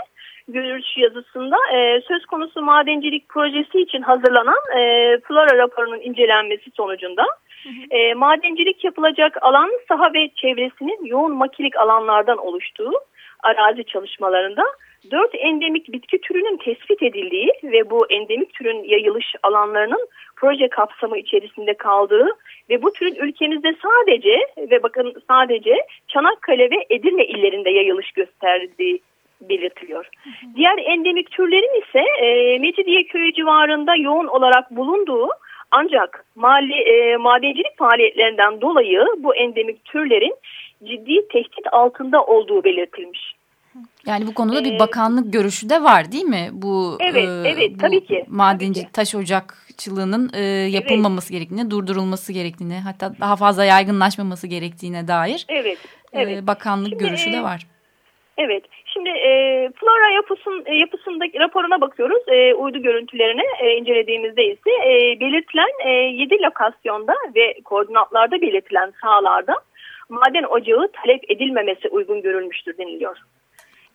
görüş 0.48 0.96
yazısında 0.96 1.56
e, 1.74 2.00
söz 2.00 2.26
konusu 2.26 2.62
madencilik 2.62 3.28
projesi 3.28 3.80
için 3.80 4.02
hazırlanan 4.02 4.78
e, 4.78 4.80
flora 5.20 5.58
raporunun 5.58 6.00
incelenmesi 6.00 6.70
sonucunda 6.70 7.26
E, 7.90 8.14
madencilik 8.14 8.84
yapılacak 8.84 9.42
alan 9.42 9.70
saha 9.88 10.14
ve 10.14 10.28
çevresinin 10.36 11.04
yoğun 11.04 11.32
makilik 11.32 11.76
alanlardan 11.76 12.38
oluştuğu 12.38 12.92
arazi 13.42 13.84
çalışmalarında 13.84 14.64
dört 15.10 15.34
endemik 15.34 15.92
bitki 15.92 16.20
türünün 16.20 16.56
tespit 16.56 17.02
edildiği 17.02 17.52
ve 17.62 17.90
bu 17.90 18.06
endemik 18.10 18.54
türün 18.54 18.84
yayılış 18.84 19.34
alanlarının 19.42 20.08
proje 20.36 20.68
kapsamı 20.68 21.18
içerisinde 21.18 21.74
kaldığı 21.74 22.28
ve 22.70 22.82
bu 22.82 22.92
türün 22.92 23.14
ülkemizde 23.14 23.76
sadece 23.82 24.38
ve 24.58 24.82
bakın 24.82 25.14
sadece 25.28 25.74
Çanakkale 26.08 26.70
ve 26.70 26.86
Edirne 26.90 27.26
illerinde 27.26 27.70
yayılış 27.70 28.12
gösterdiği 28.12 29.00
belirtiliyor. 29.40 30.08
Hı 30.24 30.30
hı. 30.30 30.56
Diğer 30.56 30.78
endemik 30.78 31.30
türlerin 31.30 31.80
ise 31.80 32.04
e, 32.24 32.58
Mecidiye 32.58 33.04
köyü 33.04 33.32
civarında 33.32 33.96
yoğun 33.96 34.26
olarak 34.26 34.70
bulunduğu 34.70 35.28
Ancak 35.70 36.24
mali, 36.34 36.74
e, 36.74 37.16
madencilik 37.16 37.78
faaliyetlerinden 37.78 38.60
dolayı 38.60 39.06
bu 39.18 39.34
endemik 39.34 39.84
türlerin 39.84 40.34
ciddi 40.84 41.28
tehdit 41.28 41.66
altında 41.72 42.24
olduğu 42.24 42.64
belirtilmiş. 42.64 43.36
Yani 44.06 44.26
bu 44.26 44.34
konuda 44.34 44.64
bir 44.64 44.78
bakanlık 44.78 45.32
görüşü 45.32 45.68
de 45.68 45.82
var 45.82 46.12
değil 46.12 46.24
mi? 46.24 46.48
Bu 46.52 46.98
Evet, 47.00 47.28
e, 47.28 47.48
evet 47.48 47.74
bu 47.74 47.78
tabii 47.78 48.06
ki. 48.06 48.24
Madenci 48.28 48.80
tabii 48.80 48.86
ki. 48.86 48.92
taş 48.92 49.14
ocakçılığının 49.14 50.30
e, 50.34 50.42
yapılmaması 50.70 51.32
evet. 51.32 51.40
gerektiğine, 51.40 51.70
durdurulması 51.70 52.32
gerektiğine, 52.32 52.80
hatta 52.80 53.12
daha 53.20 53.36
fazla 53.36 53.64
yaygınlaşmaması 53.64 54.46
gerektiğine 54.46 55.08
dair 55.08 55.46
evet, 55.48 55.78
evet. 56.12 56.42
E, 56.42 56.46
bakanlık 56.46 56.88
Şimdi, 56.88 57.04
görüşü 57.04 57.32
de 57.32 57.42
var. 57.42 57.66
Evet. 58.38 58.64
Şimdi 58.84 59.08
e, 59.08 59.30
flora 59.80 60.10
yapısın, 60.10 60.62
e, 60.66 60.74
yapısındaki 60.74 61.38
raporuna 61.40 61.80
bakıyoruz. 61.80 62.22
E, 62.28 62.54
uydu 62.54 62.82
görüntülerini 62.82 63.42
e, 63.60 63.76
incelediğimizde 63.76 64.44
ise 64.44 64.70
e, 64.70 65.20
belirtilen 65.20 65.70
e, 65.84 65.90
7 65.90 66.42
lokasyonda 66.42 67.14
ve 67.36 67.54
koordinatlarda 67.64 68.40
belirtilen 68.40 68.92
sahalarda 69.02 69.54
maden 70.08 70.44
ocağı 70.44 70.88
talep 70.92 71.30
edilmemesi 71.30 71.88
uygun 71.88 72.22
görülmüştür 72.22 72.78
deniliyor. 72.78 73.16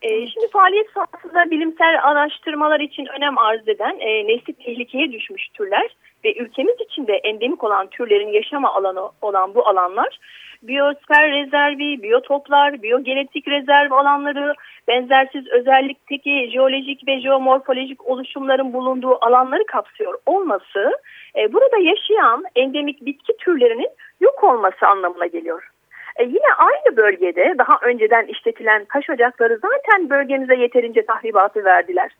E, 0.02 0.28
şimdi 0.28 0.48
faaliyet 0.48 0.88
sahasında 0.90 1.52
bilimsel 1.52 2.00
araştırmalar 2.04 2.80
için 2.80 3.06
önem 3.06 3.38
arz 3.38 3.68
eden 3.68 4.00
e, 4.00 4.28
nesli 4.28 4.54
tehlikeye 4.54 5.12
düşmüş 5.12 5.48
türler 5.54 5.96
ve 6.26 6.36
ülkemiz 6.36 6.76
içinde 6.80 7.14
endemik 7.14 7.64
olan 7.64 7.88
türlerin 7.88 8.30
yaşama 8.30 8.74
alanı 8.74 9.10
olan 9.22 9.56
bu 9.56 9.68
alanlar 9.68 10.20
biyosfer 10.64 11.32
rezervi, 11.32 12.04
biyotoplar, 12.04 12.82
biyogenetik 12.82 13.48
rezerv 13.48 13.92
alanları, 13.92 14.54
benzersiz 14.88 15.48
özellikteki 15.48 16.50
jeolojik 16.54 17.08
ve 17.08 17.22
jeomorfolojik 17.22 18.08
oluşumların 18.08 18.74
bulunduğu 18.74 19.26
alanları 19.26 19.66
kapsıyor 19.66 20.20
olması 20.26 20.92
e, 21.36 21.54
burada 21.54 21.78
yaşayan 21.78 22.44
endemik 22.56 23.06
bitki 23.06 23.38
türlerinin 23.38 23.90
yok 24.20 24.44
olması 24.44 24.88
anlamına 24.88 25.26
geliyor. 25.26 25.70
E 26.16 26.24
yine 26.24 26.54
aynı 26.58 26.98
bölgede 26.98 27.56
daha 27.58 27.80
önceden 27.82 28.26
işletilen 28.26 28.86
taş 28.86 29.10
ocakları 29.10 29.60
zaten 29.62 30.10
bölgemize 30.10 30.56
yeterince 30.56 31.06
tahribatı 31.06 31.64
verdiler. 31.64 32.12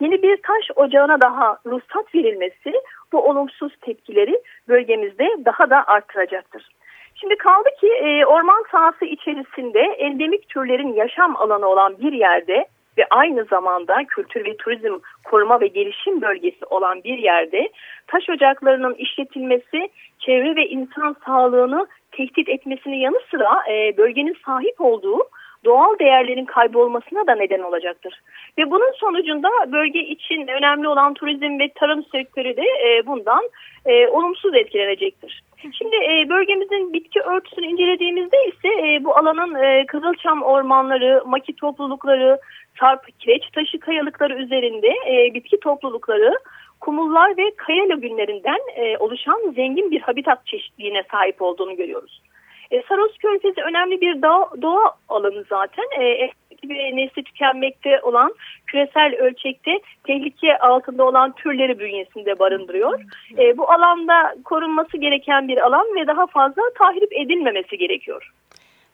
Yeni 0.00 0.22
bir 0.22 0.36
taş 0.36 0.70
ocağına 0.76 1.20
daha 1.20 1.58
ruhsat 1.66 2.14
verilmesi 2.14 2.72
bu 3.12 3.28
olumsuz 3.28 3.76
tepkileri 3.80 4.40
bölgemizde 4.68 5.28
daha 5.44 5.70
da 5.70 5.84
artıracaktır. 5.86 6.75
Şimdi 7.20 7.36
kaldı 7.36 7.68
ki 7.80 7.86
e, 7.86 8.26
orman 8.26 8.64
sahası 8.70 9.04
içerisinde 9.04 9.80
endemik 9.80 10.48
türlerin 10.48 10.92
yaşam 10.92 11.36
alanı 11.36 11.66
olan 11.66 11.98
bir 11.98 12.12
yerde 12.12 12.66
ve 12.98 13.06
aynı 13.10 13.44
zamanda 13.44 14.04
kültür 14.04 14.44
ve 14.44 14.56
turizm 14.56 14.98
koruma 15.24 15.60
ve 15.60 15.66
gelişim 15.66 16.22
bölgesi 16.22 16.64
olan 16.70 17.04
bir 17.04 17.18
yerde 17.18 17.68
taş 18.06 18.30
ocaklarının 18.30 18.94
işletilmesi 18.94 19.88
çevre 20.18 20.56
ve 20.56 20.68
insan 20.68 21.16
sağlığını 21.26 21.86
tehdit 22.12 22.48
etmesinin 22.48 22.96
yanı 22.96 23.20
sıra 23.30 23.62
e, 23.70 23.96
bölgenin 23.96 24.36
sahip 24.46 24.80
olduğu 24.80 25.28
doğal 25.64 25.98
değerlerin 25.98 26.44
kaybolmasına 26.44 27.26
da 27.26 27.34
neden 27.34 27.60
olacaktır. 27.60 28.20
Ve 28.58 28.70
bunun 28.70 28.92
sonucunda 28.92 29.48
bölge 29.72 30.00
için 30.00 30.46
önemli 30.46 30.88
olan 30.88 31.14
turizm 31.14 31.58
ve 31.58 31.68
tarım 31.74 32.04
sektörü 32.04 32.56
de 32.56 32.62
e, 32.62 33.06
bundan 33.06 33.48
e, 33.86 34.08
olumsuz 34.08 34.54
etkilenecektir. 34.54 35.42
Şimdi 35.62 35.96
e, 35.96 36.28
bölgemizin 36.28 36.92
bitki 36.92 37.20
örtüsünü 37.20 37.66
incelediğimizde 37.66 38.36
ise 38.48 38.68
e, 38.68 39.04
bu 39.04 39.16
alanın 39.16 39.54
e, 39.54 39.86
Kızılçam 39.86 40.42
ormanları, 40.42 41.22
maki 41.26 41.56
toplulukları, 41.56 42.38
sarp 42.80 43.18
kireç 43.18 43.50
taşı 43.50 43.80
kayalıkları 43.80 44.34
üzerinde 44.34 44.88
e, 44.88 45.34
bitki 45.34 45.60
toplulukları, 45.60 46.38
kumullar 46.80 47.36
ve 47.36 47.54
kaya 47.56 47.88
lagünlerinden 47.88 48.60
e, 48.76 48.98
oluşan 48.98 49.52
zengin 49.56 49.90
bir 49.90 50.00
habitat 50.00 50.46
çeşitliliğine 50.46 51.02
sahip 51.10 51.42
olduğunu 51.42 51.76
görüyoruz. 51.76 52.22
E, 52.70 52.82
Saros 52.88 53.18
Körfezi 53.18 53.62
önemli 53.62 54.00
bir 54.00 54.22
doğa, 54.22 54.50
doğa 54.62 54.92
alanı 55.08 55.44
zaten. 55.48 55.84
E, 56.00 56.30
ve 56.64 56.96
nesli 56.96 57.22
tükenmekte 57.22 58.00
olan 58.02 58.34
küresel 58.66 59.14
ölçekte 59.18 59.80
tehlike 60.04 60.58
altında 60.58 61.04
olan 61.04 61.32
türleri 61.32 61.78
bünyesinde 61.78 62.38
barındırıyor. 62.38 63.00
E, 63.38 63.58
bu 63.58 63.70
alanda 63.70 64.34
korunması 64.44 64.96
gereken 64.96 65.48
bir 65.48 65.58
alan 65.58 65.86
ve 65.96 66.06
daha 66.06 66.26
fazla 66.26 66.62
tahrip 66.78 67.12
edilmemesi 67.12 67.78
gerekiyor. 67.78 68.32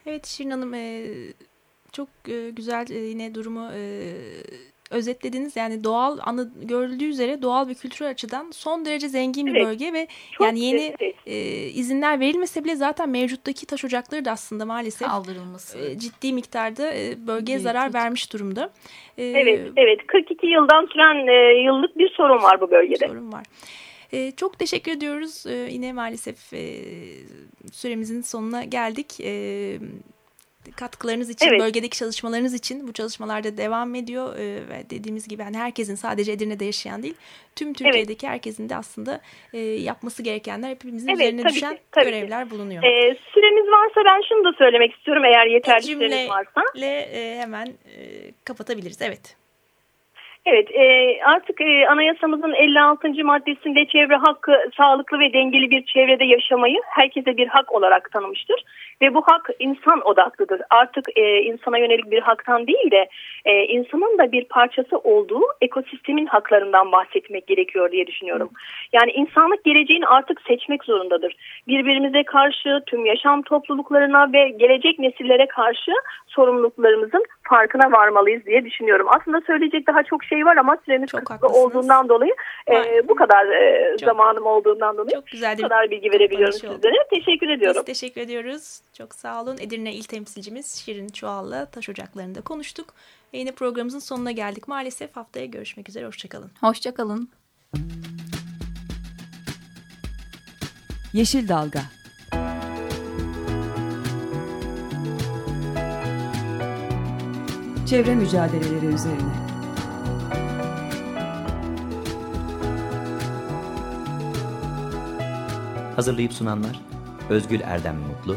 Evet 0.07 0.27
Şirin 0.27 0.51
Hanım 0.51 0.75
e, 0.75 1.07
çok 1.93 2.09
e, 2.29 2.51
güzel 2.51 2.87
e, 2.91 2.99
yine 2.99 3.35
durumu 3.35 3.71
e, 3.73 3.83
özetlediniz. 4.93 5.57
Yani 5.57 5.85
doğal 5.85 6.19
anı 6.23 6.51
görüldüğü 6.63 7.05
üzere 7.05 7.43
doğal 7.43 7.69
ve 7.69 7.75
kültürel 7.75 8.11
açıdan 8.11 8.51
son 8.51 8.85
derece 8.85 9.09
zengin 9.09 9.47
bir 9.47 9.55
evet. 9.55 9.67
bölge 9.67 9.93
ve 9.93 10.07
Çok 10.33 10.47
yani 10.47 10.61
yeni 10.61 10.95
e, 11.27 11.37
izinler 11.69 12.21
verilmese 12.21 12.65
bile 12.65 12.77
zaten 12.77 13.09
mevcuttaki 13.09 13.67
taş 13.67 13.85
ocakları 13.85 14.25
da 14.25 14.31
aslında 14.31 14.67
maalesef 14.67 15.09
kaldırılması 15.09 15.79
e, 15.79 15.99
ciddi 15.99 16.33
miktarda 16.33 16.95
e, 16.95 17.27
bölgeye 17.27 17.57
evet. 17.57 17.63
zarar 17.63 17.95
vermiş 17.95 18.33
durumda. 18.33 18.71
E, 19.19 19.25
evet, 19.25 19.61
evet. 19.77 20.07
42 20.07 20.47
yıldan 20.47 20.87
süren 20.87 21.27
e, 21.27 21.63
yıllık 21.63 21.99
bir 21.99 22.09
sorun 22.09 22.43
var 22.43 22.61
bu 22.61 22.71
bölgede. 22.71 23.09
Sorun 23.09 23.33
var. 23.33 23.45
E, 24.13 24.31
çok 24.31 24.59
teşekkür 24.59 24.93
ediyoruz. 24.93 25.47
E, 25.47 25.53
yine 25.53 25.93
maalesef 25.93 26.53
e, 26.53 26.65
süremizin 27.73 28.23
sonuna 28.23 28.65
geldik. 28.65 29.21
E, 29.21 29.79
katkılarınız 30.77 31.31
için, 31.31 31.49
evet. 31.49 31.61
bölgedeki 31.61 31.99
çalışmalarınız 31.99 32.55
için 32.55 32.89
bu 32.89 32.93
çalışmalarda 32.93 33.57
devam 33.57 33.95
ediyor. 33.95 34.37
Ee, 34.39 34.69
ve 34.69 34.91
dediğimiz 34.91 35.29
gibi 35.29 35.43
yani 35.43 35.59
herkesin 35.59 35.95
sadece 35.95 36.33
Edirne'de 36.33 36.65
yaşayan 36.65 37.03
değil, 37.03 37.15
tüm 37.57 37.75
Türkiye'deki 37.75 38.27
evet. 38.27 38.35
herkesin 38.35 38.69
de 38.69 38.77
aslında 38.77 39.21
e, 39.53 39.59
yapması 39.61 40.23
gerekenler 40.23 40.71
hepimizin 40.71 41.09
evet, 41.09 41.21
üzerine 41.21 41.45
düşen 41.45 41.75
ki, 41.75 41.81
görevler 42.05 42.45
ki. 42.45 42.51
bulunuyor. 42.51 42.83
Ee, 42.83 43.17
süremiz 43.35 43.67
varsa 43.73 44.01
ben 44.05 44.23
şunu 44.29 44.45
da 44.45 44.53
söylemek 44.59 44.95
istiyorum 44.95 45.25
eğer 45.25 45.47
yeterli 45.47 45.83
süremiz 45.83 46.29
varsa. 46.31 46.63
Cümle 46.75 47.01
e, 47.01 47.39
hemen 47.39 47.67
e, 47.67 48.33
kapatabiliriz. 48.45 49.03
Evet. 49.03 49.42
Evet 50.47 50.69
e, 50.71 51.19
artık 51.25 51.61
e, 51.61 51.89
anayasamızın 51.89 52.53
56. 52.53 53.25
maddesinde 53.25 53.87
çevre 53.87 54.17
hakkı 54.17 54.53
sağlıklı 54.77 55.19
ve 55.19 55.33
dengeli 55.33 55.71
bir 55.71 55.85
çevrede 55.85 56.25
yaşamayı 56.25 56.81
herkese 56.85 57.37
bir 57.37 57.47
hak 57.47 57.73
olarak 57.73 58.11
tanımıştır. 58.13 58.65
Ve 59.03 59.15
bu 59.15 59.23
hak 59.23 59.51
insan 59.59 60.01
odaklıdır. 60.01 60.61
Artık 60.71 61.05
e, 61.17 61.43
insana 61.43 61.79
yönelik 61.79 62.11
bir 62.11 62.21
haktan 62.21 62.67
değil 62.67 62.91
de 62.91 63.09
e, 63.45 63.65
insanın 63.65 64.19
da 64.19 64.33
bir 64.33 64.45
parçası 64.45 64.99
olduğu 64.99 65.43
ekosistemin 65.61 66.27
haklarından 66.27 66.93
bahsetmek 66.93 67.47
gerekiyor 67.47 67.93
diye 67.93 68.07
düşünüyorum. 68.07 68.51
Yani 68.93 69.13
insanlık 69.13 69.65
geleceğini 69.65 70.07
artık 70.07 70.41
seçmek 70.41 70.85
zorundadır. 70.85 71.37
Birbirimize 71.69 72.23
karşı 72.23 72.83
tüm 72.87 73.07
yaşam 73.07 73.43
topluluklarına 73.43 74.33
ve 74.33 74.49
gelecek 74.49 74.99
nesillere 74.99 75.47
karşı 75.47 75.93
sorumluluklarımızın 76.27 77.25
farkına 77.43 77.93
varmalıyız 77.93 78.47
diye 78.47 78.65
düşünüyorum. 78.65 79.07
Aslında 79.11 79.41
söyleyecek 79.41 79.87
daha 79.87 80.03
çok 80.03 80.25
şey 80.25 80.45
var 80.45 80.57
ama 80.57 80.77
süremiz 80.85 81.11
çok 81.11 81.27
kısıtlı 81.27 81.49
olduğundan 81.49 82.09
dolayı 82.09 82.35
e, 82.71 83.09
bu 83.09 83.15
kadar 83.15 83.47
e, 83.47 83.97
çok, 83.97 84.07
zamanım 84.07 84.47
olduğundan 84.47 84.99
dolayı 84.99 85.15
çok 85.15 85.27
güzel 85.27 85.59
bu 85.59 85.63
kadar 85.63 85.91
bilgi 85.91 86.13
verebiliyorum 86.13 86.53
sizlere. 86.53 86.95
Teşekkür 87.11 87.49
ediyorum. 87.49 87.77
Biz 87.77 87.85
teşekkür 87.85 88.21
ediyoruz. 88.21 88.81
Çok 88.99 89.15
sağ 89.15 89.43
olun. 89.43 89.57
Edirne 89.61 89.93
İl 89.93 90.05
Temsilcimiz 90.05 90.67
Şirin 90.85 91.09
Çual'la 91.09 91.67
taş 91.67 91.89
ocaklarında 91.89 92.41
konuştuk. 92.41 92.87
Yine 93.33 93.53
programımızın 93.53 93.99
sonuna 93.99 94.31
geldik. 94.31 94.69
Maalesef 94.69 95.17
haftaya 95.17 95.47
görüşmek 95.47 95.89
üzere. 95.89 96.07
Hoşçakalın. 96.07 96.51
Hoşçakalın. 96.61 97.29
Yeşil 101.13 101.49
Dalga 101.49 101.81
Çevre 107.93 108.15
mücadeleleri 108.15 108.87
üzerine 108.87 109.33
Hazırlayıp 115.97 116.33
sunanlar 116.33 116.81
Özgül 117.31 117.61
Erdem 117.61 117.97
Mutlu, 117.97 118.37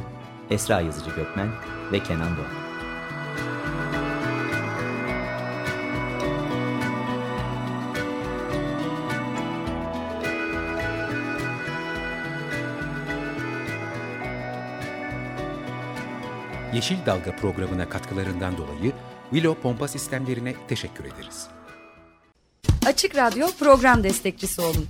Esra 0.50 0.82
Yazıcı 0.82 1.10
Gökmen 1.15 1.48
ve 1.91 2.00
Kenan 2.04 2.38
Doğan. 2.38 2.65
Yeşil 16.74 17.06
Dalga 17.06 17.36
programına 17.36 17.89
katkılarından 17.89 18.58
dolayı 18.58 18.94
Willow 19.30 19.62
Pompa 19.62 19.88
Sistemlerine 19.88 20.56
teşekkür 20.68 21.06
ederiz. 21.06 21.48
Açık 22.86 23.16
Radyo 23.16 23.48
program 23.60 24.04
destekçisi 24.04 24.62
olun. 24.62 24.88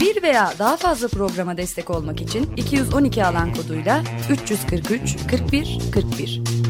Bir 0.00 0.22
veya 0.22 0.52
daha 0.58 0.76
fazla 0.76 1.08
programa 1.08 1.56
destek 1.56 1.90
olmak 1.90 2.20
için 2.20 2.56
212 2.56 3.24
alan 3.24 3.54
koduyla 3.54 4.02
343 4.30 5.16
41 5.30 5.78
41. 5.94 6.69